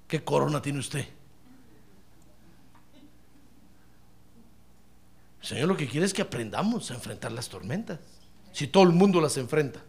[0.07, 1.05] ¿Qué corona tiene usted?
[5.41, 7.99] El Señor lo que quiere es que aprendamos a enfrentar las tormentas.
[8.53, 9.83] Si todo el mundo las enfrenta.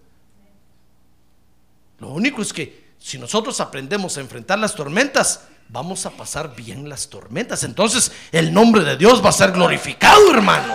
[2.00, 6.90] Lo único es que si nosotros aprendemos a enfrentar las tormentas, vamos a pasar bien
[6.90, 7.64] las tormentas.
[7.64, 10.74] Entonces el nombre de Dios va a ser glorificado, hermano.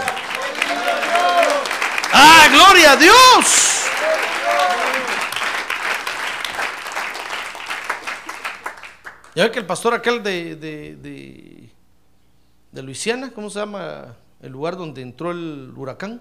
[2.12, 3.78] ¡Ah, gloria a Dios!
[9.34, 11.70] Ya ve que el pastor aquel de, de, de,
[12.70, 16.20] de Luisiana, ¿cómo se llama el lugar donde entró el huracán?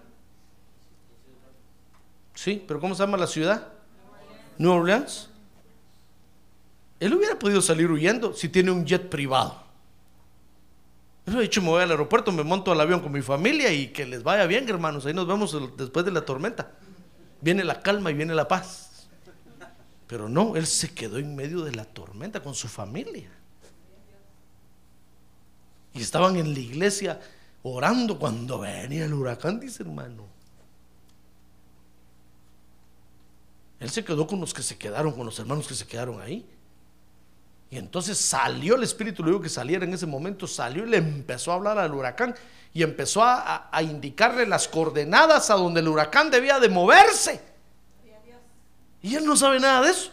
[2.36, 3.68] Sí, pero ¿cómo se llama la ciudad?
[4.58, 5.31] New Orleans.
[7.02, 9.60] Él hubiera podido salir huyendo si tiene un jet privado.
[11.26, 13.88] Él ha dicho, me voy al aeropuerto, me monto al avión con mi familia y
[13.88, 15.08] que les vaya bien, hermanos.
[15.08, 16.74] Ahí nos vemos después de la tormenta.
[17.42, 19.08] Viene la calma y viene la paz.
[20.06, 23.32] Pero no, él se quedó en medio de la tormenta con su familia.
[25.96, 27.20] Y estaban en la iglesia
[27.64, 30.28] orando cuando venía el huracán, dice hermano.
[33.80, 36.46] Él se quedó con los que se quedaron, con los hermanos que se quedaron ahí.
[37.72, 40.98] Y entonces salió el espíritu, le digo que saliera en ese momento, salió y le
[40.98, 42.36] empezó a hablar al huracán
[42.74, 47.42] y empezó a, a- indicarle las coordenadas a donde el huracán debía de moverse.
[49.02, 50.12] Y él no sabe nada de eso.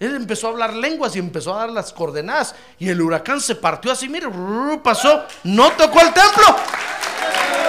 [0.00, 2.54] Él empezó a hablar lenguas y empezó a dar las coordenadas.
[2.78, 4.28] Y el huracán se partió así, mire,
[4.82, 6.56] pasó, no tocó el templo.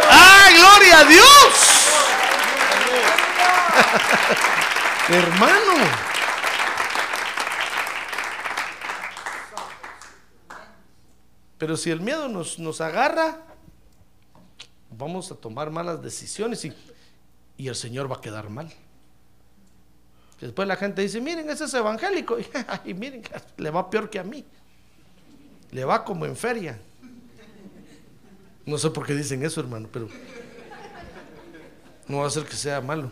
[0.09, 1.81] ¡Ah, gloria a Dios!
[5.09, 6.10] Hermano.
[11.61, 13.37] Pero si el miedo nos, nos agarra,
[14.89, 16.73] vamos a tomar malas decisiones y,
[17.55, 18.73] y el Señor va a quedar mal.
[20.39, 22.35] Después la gente dice, miren, ese es evangélico.
[22.85, 23.21] Y miren,
[23.57, 24.43] le va peor que a mí.
[25.69, 26.81] Le va como en feria.
[28.65, 30.09] No sé por qué dicen eso, hermano, pero
[32.07, 33.11] no va a ser que sea malo.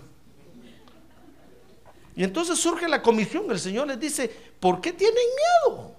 [2.15, 3.45] Y entonces surge la comisión.
[3.51, 4.27] El Señor les dice,
[4.59, 5.23] ¿por qué tienen
[5.67, 5.98] miedo?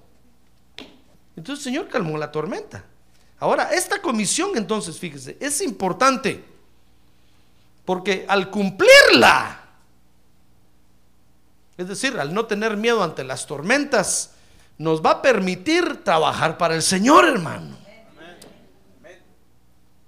[1.40, 2.84] Entonces el Señor calmó la tormenta.
[3.38, 6.44] Ahora, esta comisión, entonces, fíjese, es importante.
[7.86, 9.58] Porque al cumplirla,
[11.78, 14.32] es decir, al no tener miedo ante las tormentas,
[14.76, 17.74] nos va a permitir trabajar para el Señor, hermano.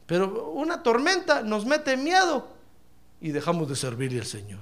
[0.05, 2.47] Pero una tormenta nos mete miedo
[3.23, 4.61] y dejamos de servirle al Señor.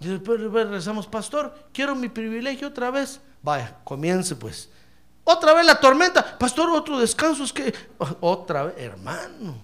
[0.00, 3.20] Y después regresamos, pastor, quiero mi privilegio otra vez.
[3.42, 4.68] Vaya, comience pues.
[5.24, 7.74] Otra vez la tormenta, pastor, otro descanso es que
[8.20, 9.56] otra vez, hermano.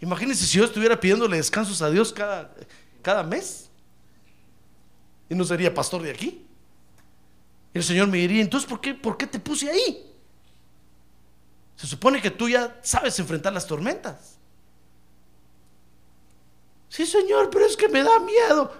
[0.00, 2.54] Imagínense si yo estuviera pidiéndole descansos a Dios cada,
[3.02, 3.68] cada mes.
[5.28, 6.46] Y no sería pastor de aquí.
[7.74, 10.08] Y el Señor me diría, entonces, ¿por qué, ¿por qué te puse ahí?
[11.76, 14.36] Se supone que tú ya sabes enfrentar las tormentas.
[16.88, 18.72] Sí, Señor, pero es que me da miedo.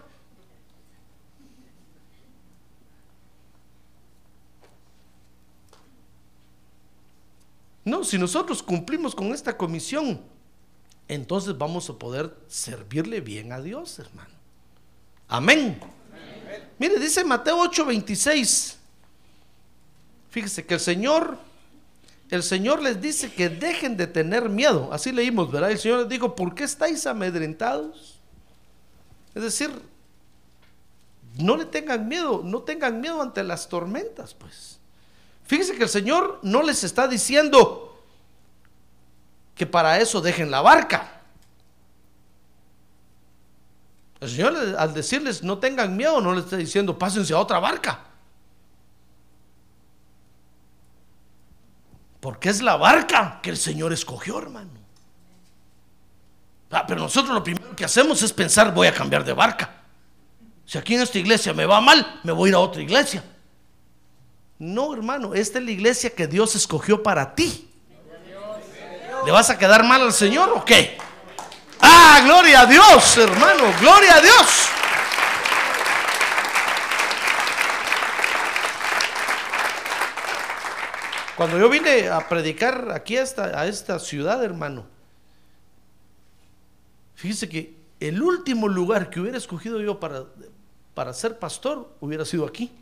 [7.89, 10.20] No, si nosotros cumplimos con esta comisión,
[11.09, 14.30] entonces vamos a poder servirle bien a Dios, hermano.
[15.26, 15.80] Amén.
[16.78, 18.76] Mire, dice Mateo 8:26.
[20.30, 21.39] Fíjese que el Señor,
[22.30, 24.91] el Señor les dice que dejen de tener miedo.
[24.93, 25.70] Así leímos, ¿verdad?
[25.70, 28.20] El Señor les dijo, ¿por qué estáis amedrentados?
[29.34, 29.70] Es decir,
[31.39, 34.77] no le tengan miedo, no tengan miedo ante las tormentas, pues.
[35.49, 38.05] Fíjese que el Señor no les está diciendo
[39.55, 41.22] que para eso dejen la barca.
[44.20, 48.05] El Señor al decirles no tengan miedo, no les está diciendo pásense a otra barca.
[52.20, 54.72] Porque es la barca que el Señor escogió, hermano.
[56.70, 59.76] Ah, pero nosotros lo primero que hacemos es pensar, voy a cambiar de barca.
[60.66, 63.24] Si aquí en esta iglesia me va mal, me voy a ir a otra iglesia.
[64.59, 67.70] No, hermano, esta es la iglesia que Dios escogió para ti.
[69.24, 70.98] ¿Le vas a quedar mal al Señor o qué?
[71.80, 74.68] Ah, gloria a Dios, hermano, gloria a Dios.
[81.36, 84.86] Cuando yo vine a predicar aquí a esta, a esta ciudad, hermano,
[87.14, 90.24] fíjese que el último lugar que hubiera escogido yo para,
[90.94, 92.72] para ser pastor hubiera sido aquí.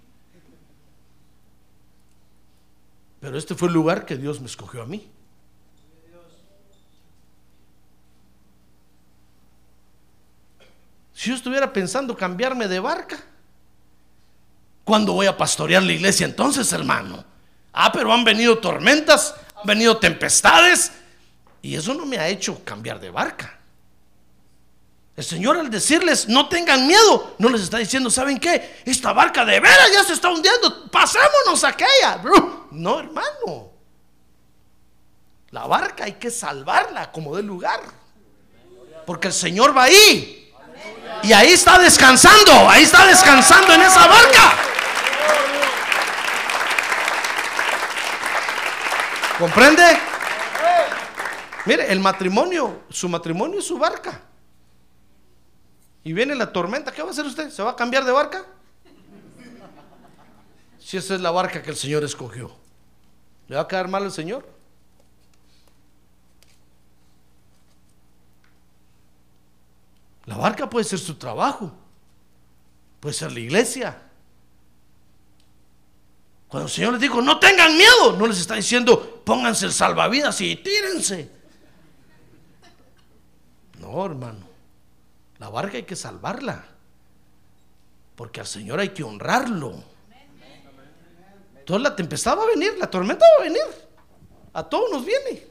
[3.21, 5.11] Pero este fue el lugar que Dios me escogió a mí.
[11.13, 13.19] Si yo estuviera pensando cambiarme de barca,
[14.85, 17.25] ¿cuándo voy a pastorear la iglesia entonces, hermano?
[17.73, 20.93] Ah, pero han venido tormentas, han venido tempestades,
[21.63, 23.59] y eso no me ha hecho cambiar de barca.
[25.17, 28.83] El Señor al decirles, no tengan miedo, no les está diciendo, ¿saben qué?
[28.85, 32.21] Esta barca de veras ya se está hundiendo, pasémonos aquella.
[32.71, 33.71] No, hermano.
[35.51, 37.81] La barca hay que salvarla como del lugar.
[39.07, 40.53] Porque el Señor va ahí.
[41.23, 44.55] Y ahí está descansando, ahí está descansando en esa barca.
[49.39, 49.99] ¿Comprende?
[51.65, 54.21] Mire, el matrimonio, su matrimonio es su barca.
[56.07, 57.51] Y viene la tormenta, ¿qué va a hacer usted?
[57.51, 58.47] ¿Se va a cambiar de barca?
[60.79, 62.53] Si esa es la barca que el Señor escogió,
[63.49, 64.49] ¿le va a quedar mal el Señor?
[70.27, 71.73] La barca puede ser su trabajo,
[73.01, 74.01] puede ser la iglesia.
[76.47, 80.41] Cuando el Señor les dijo, no tengan miedo, no les está diciendo, pónganse el salvavidas
[80.41, 81.33] y tírense.
[83.81, 84.46] No, hermano.
[85.39, 86.65] La barca hay que salvarla.
[88.15, 89.75] Porque al Señor hay que honrarlo.
[91.59, 93.63] Entonces la tempestad va a venir, la tormenta va a venir.
[94.53, 95.47] A todos nos viene.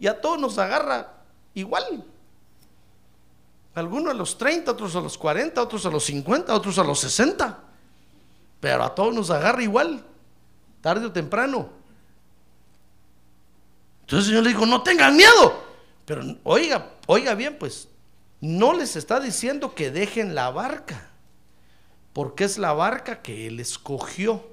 [0.00, 1.12] Y a todos nos agarra
[1.54, 2.04] igual.
[3.74, 6.98] Algunos a los 30, otros a los 40, otros a los 50, otros a los
[7.00, 7.58] 60.
[8.60, 10.04] Pero a todos nos agarra igual,
[10.80, 11.70] tarde o temprano.
[14.02, 15.62] Entonces el Señor le dijo, no tengan miedo.
[16.04, 17.88] Pero oiga, oiga bien, pues,
[18.42, 21.08] no les está diciendo que dejen la barca,
[22.12, 24.44] porque es la barca que Él escogió.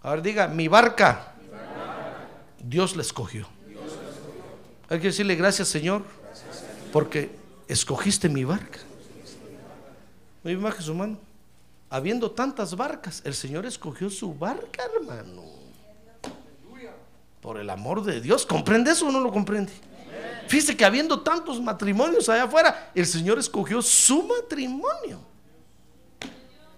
[0.00, 1.34] A ver, diga, mi barca,
[2.62, 3.48] Dios la escogió.
[4.88, 6.04] Hay que decirle gracias, Señor,
[6.92, 7.34] porque
[7.66, 8.78] escogiste mi barca.
[10.44, 11.18] Mi imagen su mano.
[11.90, 15.42] Habiendo tantas barcas, el Señor escogió su barca, hermano.
[17.40, 18.46] Por el amor de Dios.
[18.46, 19.72] ¿Comprende eso o no lo comprende?
[20.48, 25.20] Fíjese que habiendo tantos matrimonios allá afuera, el Señor escogió su matrimonio.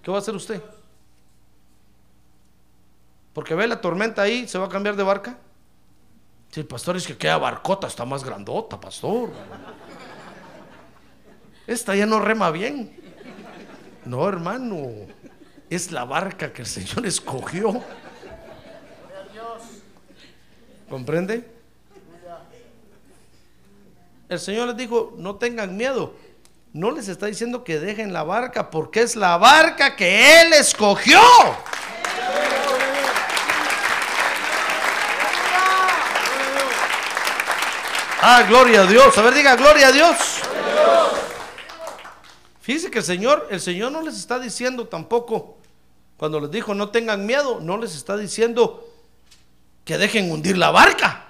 [0.02, 0.62] ¿Qué va a hacer usted?
[3.32, 5.38] Porque ve la tormenta ahí, ¿se va a cambiar de barca?
[6.50, 9.32] Si el pastor es que queda barcota, está más grandota, pastor.
[11.66, 12.96] Esta ya no rema bien.
[14.04, 14.88] No, hermano.
[15.68, 17.82] Es la barca que el Señor escogió.
[20.88, 21.53] ¿Comprende?
[24.28, 26.14] El Señor les dijo, no tengan miedo.
[26.72, 31.20] No les está diciendo que dejen la barca porque es la barca que Él escogió.
[38.20, 39.16] Ah, gloria a Dios.
[39.18, 40.16] A ver, diga, gloria a Dios.
[42.62, 45.58] Fíjense que el Señor, el Señor no les está diciendo tampoco,
[46.16, 48.88] cuando les dijo no tengan miedo, no les está diciendo
[49.84, 51.26] que dejen hundir la barca.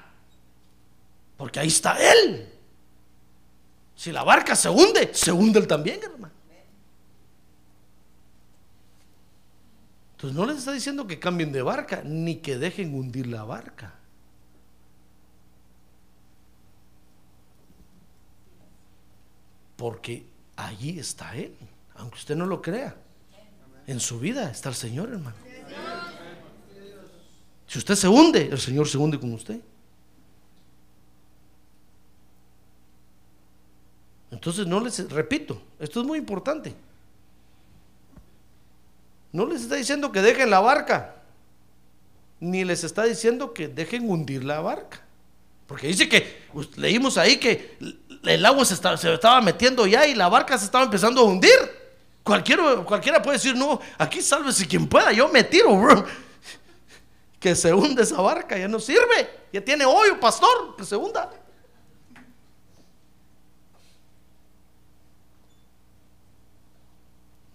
[1.37, 2.54] Porque ahí está Él.
[3.97, 6.35] Si la barca se hunde, se hunde él también, hermano.
[10.13, 13.95] Entonces no les está diciendo que cambien de barca, ni que dejen hundir la barca.
[19.77, 20.25] Porque
[20.57, 21.55] allí está Él,
[21.97, 22.97] aunque usted no lo crea.
[23.87, 25.37] En su vida está el Señor, hermano.
[27.67, 29.61] Si usted se hunde, el Señor se hunde con usted.
[34.45, 36.75] Entonces no les, repito, esto es muy importante.
[39.33, 41.15] No les está diciendo que dejen la barca,
[42.41, 45.01] ni les está diciendo que dejen hundir la barca.
[45.67, 46.43] Porque dice que,
[46.77, 47.79] leímos ahí que
[48.23, 51.25] el agua se estaba, se estaba metiendo ya y la barca se estaba empezando a
[51.25, 51.59] hundir.
[52.23, 56.05] Cualquiera, cualquiera puede decir, no, aquí sálvese quien pueda, yo me tiro, bro.
[57.41, 59.47] Que se hunde esa barca, ya no sirve.
[59.55, 61.31] Ya tiene hoyo, pastor, que se hunda.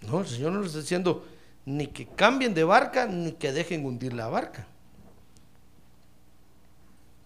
[0.09, 1.25] No, el Señor no les está diciendo
[1.65, 4.65] ni que cambien de barca, ni que dejen hundir la barca.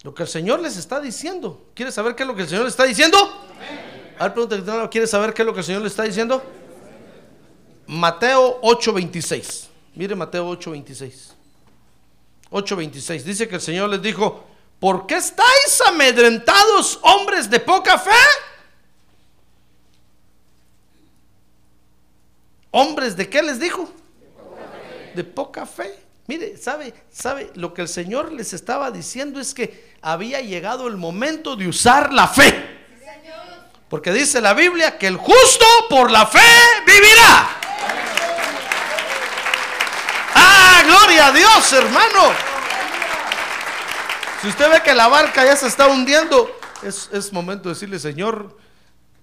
[0.04, 1.66] Lo que el Señor les está diciendo.
[1.74, 3.18] ¿Quieres saber qué es lo que el Señor les está diciendo?
[4.20, 6.44] A ver, pregunta, ¿quieres saber qué es lo que el Señor le está diciendo?
[7.88, 9.68] Mateo 8:26.
[9.96, 11.34] Mire Mateo 8:26.
[12.52, 13.24] 8:26.
[13.24, 14.46] Dice que el Señor les dijo,
[14.80, 18.12] ¿por qué estáis amedrentados, hombres de poca fe?
[22.76, 23.88] Hombres de qué les dijo?
[25.14, 25.94] De poca fe.
[26.26, 30.98] Mire, sabe, sabe, lo que el Señor les estaba diciendo es que había llegado el
[30.98, 32.82] momento de usar la fe.
[33.90, 36.40] Porque dice la Biblia que el justo por la fe
[36.88, 37.48] vivirá.
[40.34, 42.32] Ah, gloria a Dios, hermano.
[44.42, 46.50] Si usted ve que la barca ya se está hundiendo,
[46.82, 48.58] es, es momento de decirle, Señor,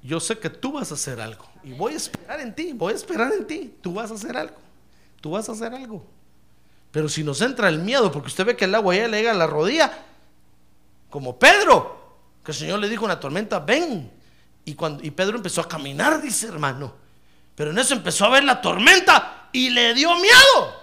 [0.04, 1.49] yo sé que tú vas a hacer algo.
[1.62, 3.74] Y voy a esperar en ti, voy a esperar en ti.
[3.80, 4.56] Tú vas a hacer algo.
[5.20, 6.04] Tú vas a hacer algo.
[6.90, 9.30] Pero si nos entra el miedo, porque usted ve que el agua ya le llega
[9.30, 9.92] a la rodilla,
[11.08, 14.10] como Pedro, que el Señor le dijo en la tormenta, ven.
[14.64, 16.94] Y, cuando, y Pedro empezó a caminar, dice hermano.
[17.54, 20.80] Pero en eso empezó a ver la tormenta y le dio miedo.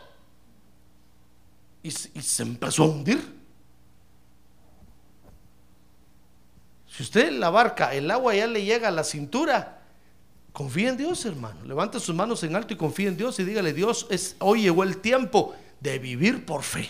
[1.83, 3.37] Y, y se empezó a hundir.
[6.87, 9.76] Si usted la barca, el agua ya le llega a la cintura,
[10.57, 11.63] confía en Dios, hermano.
[11.65, 14.81] Levante sus manos en alto y confía en Dios y dígale, Dios, es, hoy llegó
[14.81, 16.89] el tiempo de vivir por fe.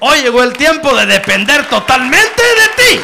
[0.00, 3.00] Hoy llegó el tiempo de depender totalmente de ti.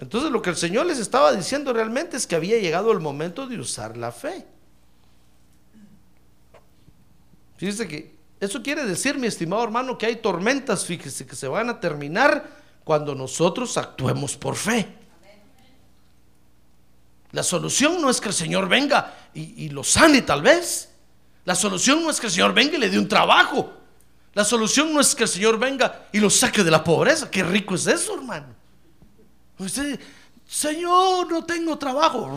[0.00, 3.46] Entonces lo que el Señor les estaba diciendo realmente es que había llegado el momento
[3.46, 4.44] de usar la fe.
[7.56, 8.13] Fíjese que
[8.44, 12.46] eso quiere decir, mi estimado hermano, que hay tormentas, fíjese, que se van a terminar
[12.84, 14.86] cuando nosotros actuemos por fe.
[17.32, 20.90] La solución no es que el Señor venga y, lo sane tal vez.
[21.44, 23.72] La solución no es que el Señor venga y le dé un trabajo.
[24.34, 27.30] La solución no es que el Señor venga y lo saque de la pobreza.
[27.30, 28.46] Qué rico es eso, hermano.
[29.58, 29.98] Usted,
[30.46, 32.30] Señor, no tengo trabajo.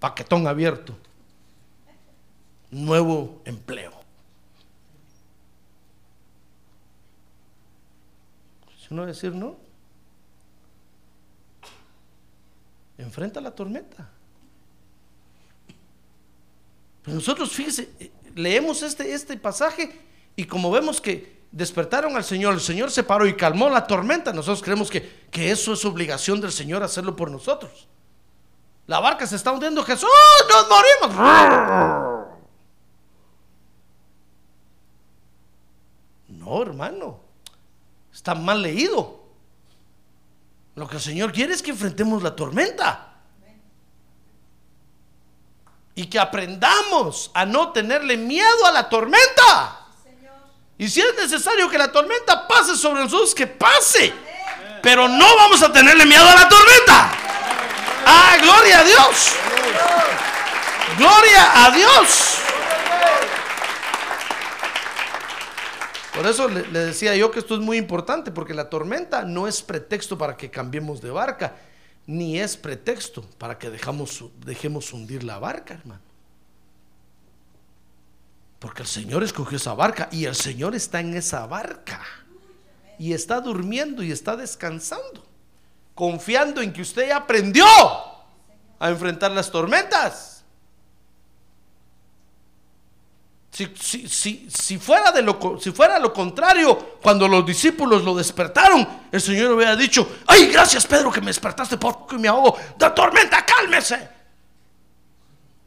[0.00, 0.96] Paquetón abierto.
[2.72, 3.92] Nuevo empleo.
[8.80, 9.56] Si uno decir no,
[12.98, 14.08] enfrenta la tormenta.
[17.02, 20.00] Pero nosotros, fíjese, eh, leemos este, este pasaje
[20.34, 24.32] y como vemos que despertaron al Señor, el Señor se paró y calmó la tormenta,
[24.32, 27.86] nosotros creemos que, que eso es obligación del Señor hacerlo por nosotros.
[28.86, 30.08] La barca se está hundiendo, Jesús,
[30.48, 32.21] nos morimos.
[36.52, 37.18] No, hermano,
[38.12, 39.22] está mal leído.
[40.74, 43.14] Lo que el Señor quiere es que enfrentemos la tormenta.
[45.94, 49.86] Y que aprendamos a no tenerle miedo a la tormenta.
[50.76, 54.12] Y si es necesario que la tormenta pase sobre nosotros, que pase.
[54.82, 57.12] Pero no vamos a tenerle miedo a la tormenta.
[58.04, 59.32] Ah, gloria a Dios.
[60.98, 62.42] Gloria a Dios.
[66.14, 69.62] Por eso le, decía yo que esto es muy importante, porque la tormenta no es
[69.62, 71.56] pretexto para que cambiemos de barca,
[72.06, 76.02] ni es pretexto para que dejemos hundir la barca, hermano.
[78.62, 82.00] Porque el Señor escogió esa barca y el Señor está en esa barca.
[82.96, 85.26] Y está durmiendo y está descansando.
[85.96, 87.66] Confiando en que usted ya aprendió
[88.78, 90.31] a enfrentar las tormentas.
[93.52, 98.88] Si, si, si, fuera de lo, si fuera lo contrario, cuando los discípulos lo despertaron,
[99.12, 102.56] el Señor hubiera dicho, ay, gracias Pedro que me despertaste por poco y me ahogo,
[102.78, 104.08] da tormenta, cálmese.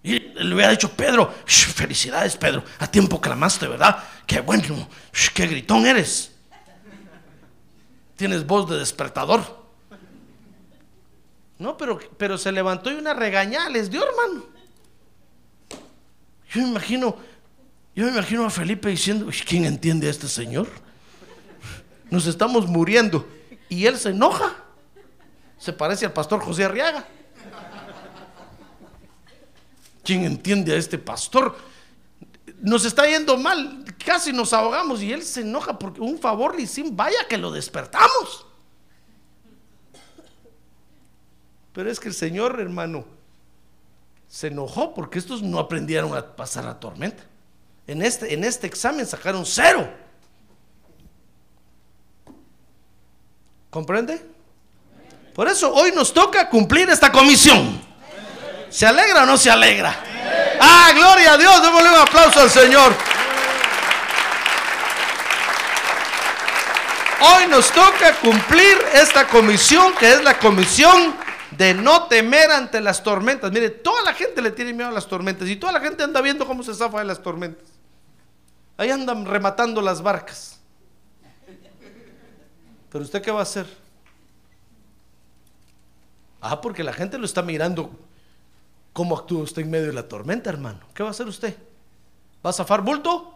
[0.02, 2.64] Y le hubiera dicho, Pedro, "Shh, felicidades, Pedro.
[2.80, 4.04] A tiempo clamaste, ¿verdad?
[4.26, 4.88] Qué bueno,
[5.34, 6.32] qué gritón eres.
[8.16, 9.66] Tienes voz de despertador.
[11.58, 14.46] No, pero, pero se levantó y una regañada les dio, hermano.
[16.52, 17.18] Yo me imagino,
[17.96, 20.68] yo me imagino a Felipe diciendo, "Uy, ¿quién entiende a este señor?
[22.10, 23.28] Nos estamos muriendo.
[23.70, 24.56] Y él se enoja.
[25.58, 27.06] Se parece al pastor José Arriaga.
[30.04, 31.58] ¿Quién entiende a este pastor?
[32.62, 36.64] Nos está yendo mal, casi nos ahogamos y él se enoja porque un favor le
[36.64, 38.46] hicimos, vaya que lo despertamos.
[41.74, 43.06] Pero es que el Señor, hermano,
[44.28, 47.24] se enojó porque estos no aprendieron a pasar la tormenta.
[47.88, 49.88] En este, en este examen sacaron cero.
[53.70, 54.26] ¿Comprende?
[55.34, 57.82] Por eso hoy nos toca cumplir esta comisión.
[58.70, 59.96] ¿Se alegra o no se alegra?
[60.60, 61.62] Ah, gloria a Dios.
[61.62, 62.94] Démosle un aplauso al Señor.
[67.22, 71.16] Hoy nos toca cumplir esta comisión que es la comisión
[71.52, 73.52] de no temer ante las tormentas.
[73.52, 76.22] Mire, toda la gente le tiene miedo a las tormentas y toda la gente anda
[76.22, 77.75] viendo cómo se zafa de las tormentas.
[78.78, 80.60] Ahí andan rematando las barcas.
[82.92, 83.66] Pero usted qué va a hacer?
[86.42, 87.90] Ah, porque la gente lo está mirando
[88.94, 90.80] cómo actúa usted en medio de la tormenta, hermano.
[90.94, 91.58] ¿Qué va a hacer usted?
[92.46, 93.32] ¿Va a zafar bulto?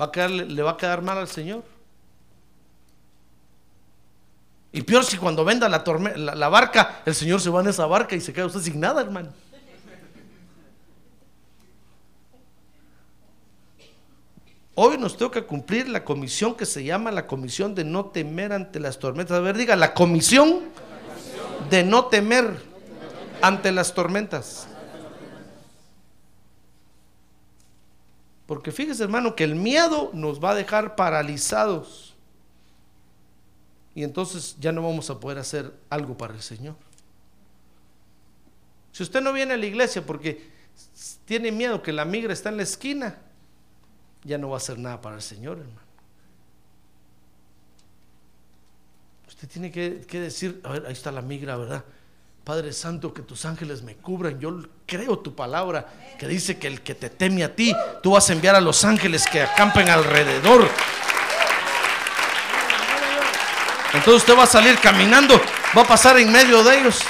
[0.00, 1.62] ¿Va a quedarle- ¿Le va a quedar mal al Señor?
[4.72, 5.84] Y peor si cuando venda la,
[6.34, 9.02] la barca, el Señor se va en esa barca y se queda usted sin nada,
[9.02, 9.32] hermano.
[14.76, 18.80] Hoy nos toca cumplir la comisión que se llama la comisión de no temer ante
[18.80, 19.36] las tormentas.
[19.36, 20.62] A ver, diga, la comisión
[21.70, 22.60] de no temer
[23.40, 24.66] ante las tormentas.
[28.46, 32.14] Porque fíjese, hermano, que el miedo nos va a dejar paralizados.
[33.94, 36.74] Y entonces ya no vamos a poder hacer algo para el Señor.
[38.90, 40.50] Si usted no viene a la iglesia porque
[41.24, 43.18] tiene miedo que la migra está en la esquina,
[44.24, 45.84] ya no va a hacer nada para el Señor, hermano.
[49.28, 51.84] Usted tiene que, decir, a ver, ahí está la migra, ¿verdad?
[52.44, 54.38] Padre Santo, que tus ángeles me cubran.
[54.38, 55.86] Yo creo tu palabra
[56.18, 58.84] que dice que el que te teme a ti, tú vas a enviar a los
[58.84, 60.68] ángeles que acampen alrededor.
[63.94, 65.40] Entonces usted va a salir caminando,
[65.76, 67.00] va a pasar en medio de ellos.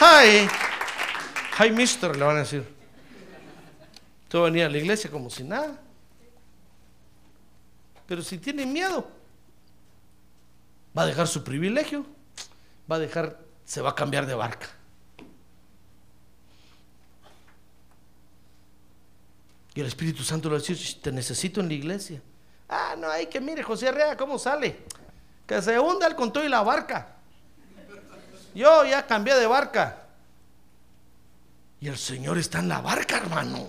[0.00, 0.48] Hi,
[1.58, 2.66] hi, mister, le van a decir.
[4.24, 5.78] Usted va a venir a la iglesia como si nada.
[8.06, 9.08] Pero si tiene miedo,
[10.96, 12.04] va a dejar su privilegio,
[12.90, 14.68] va a dejar, se va a cambiar de barca.
[19.74, 22.22] Y el Espíritu Santo le "Sh, te necesito en la iglesia.
[22.68, 24.84] Ah, no, hay que mire, José Arrea, ¿cómo sale?
[25.46, 27.16] Que se hunda el control y la barca.
[28.54, 30.06] Yo ya cambié de barca.
[31.80, 33.66] Y el Señor está en la barca, hermano.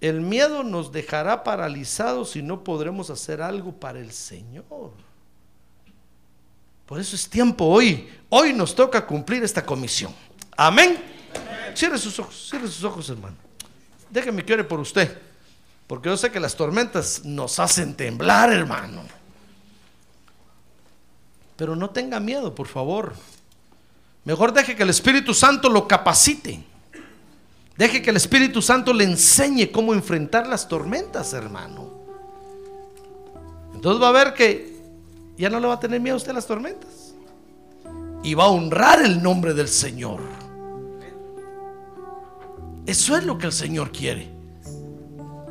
[0.00, 4.92] El miedo nos dejará paralizados y no podremos hacer algo para el Señor.
[6.86, 8.08] Por eso es tiempo hoy.
[8.28, 10.14] Hoy nos toca cumplir esta comisión.
[10.56, 11.02] Amén.
[11.74, 13.36] Cierre sus ojos, cierre sus ojos, hermano.
[14.08, 15.18] Déjeme que ore por usted.
[15.86, 19.02] Porque yo sé que las tormentas nos hacen temblar, hermano.
[21.56, 23.14] Pero no tenga miedo, por favor.
[24.24, 26.62] Mejor deje que el Espíritu Santo lo capacite.
[27.78, 31.88] Deje que el Espíritu Santo le enseñe cómo enfrentar las tormentas, hermano.
[33.72, 34.76] Entonces va a ver que
[35.36, 37.14] ya no le va a tener miedo a usted a las tormentas.
[38.24, 40.18] Y va a honrar el nombre del Señor.
[42.84, 44.28] Eso es lo que el Señor quiere.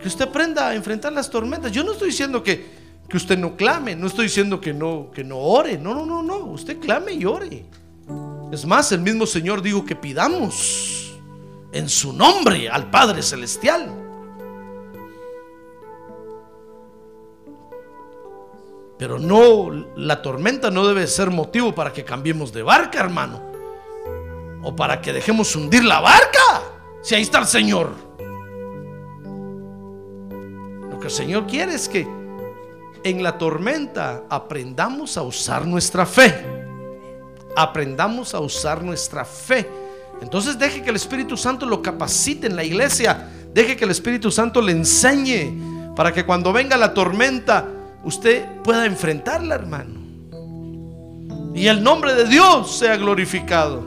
[0.01, 1.71] Que usted aprenda a enfrentar las tormentas.
[1.71, 2.65] Yo no estoy diciendo que,
[3.07, 5.78] que usted no clame, no estoy diciendo que no, que no ore.
[5.78, 6.39] No, no, no, no.
[6.39, 7.63] Usted clame y ore.
[8.51, 11.06] Es más, el mismo Señor dijo que pidamos
[11.72, 14.05] en su nombre al Padre Celestial.
[18.97, 23.41] Pero no, la tormenta no debe ser motivo para que cambiemos de barca, hermano.
[24.63, 26.63] O para que dejemos hundir la barca.
[27.01, 27.91] Si ahí está el Señor.
[30.89, 32.07] Lo que el Señor quiere es que
[33.03, 36.34] en la tormenta aprendamos a usar nuestra fe.
[37.55, 39.86] Aprendamos a usar nuestra fe.
[40.22, 43.30] Entonces deje que el Espíritu Santo lo capacite en la iglesia.
[43.53, 47.65] Deje que el Espíritu Santo le enseñe para que cuando venga la tormenta
[48.03, 49.99] usted pueda enfrentarla, hermano.
[51.55, 53.84] y el nombre de Dios sea glorificado.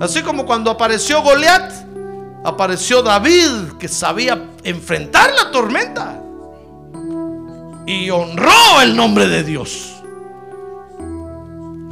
[0.00, 1.72] Así como cuando apareció Goliat,
[2.44, 6.22] apareció David que sabía enfrentar la tormenta
[7.86, 9.95] y honró el nombre de Dios.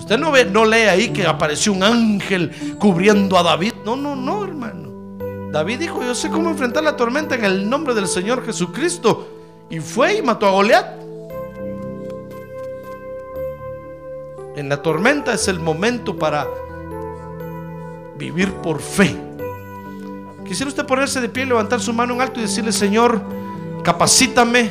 [0.05, 3.73] Usted no ve, no lee ahí que apareció un ángel cubriendo a David.
[3.87, 5.49] No, no, no, hermano.
[5.51, 9.27] David dijo, yo sé cómo enfrentar la tormenta en el nombre del Señor Jesucristo.
[9.71, 10.87] Y fue y mató a Goliat.
[14.57, 16.49] En la tormenta es el momento para
[18.19, 19.17] vivir por fe.
[20.47, 23.23] Quisiera usted ponerse de pie, levantar su mano en alto y decirle, Señor,
[23.83, 24.71] capacítame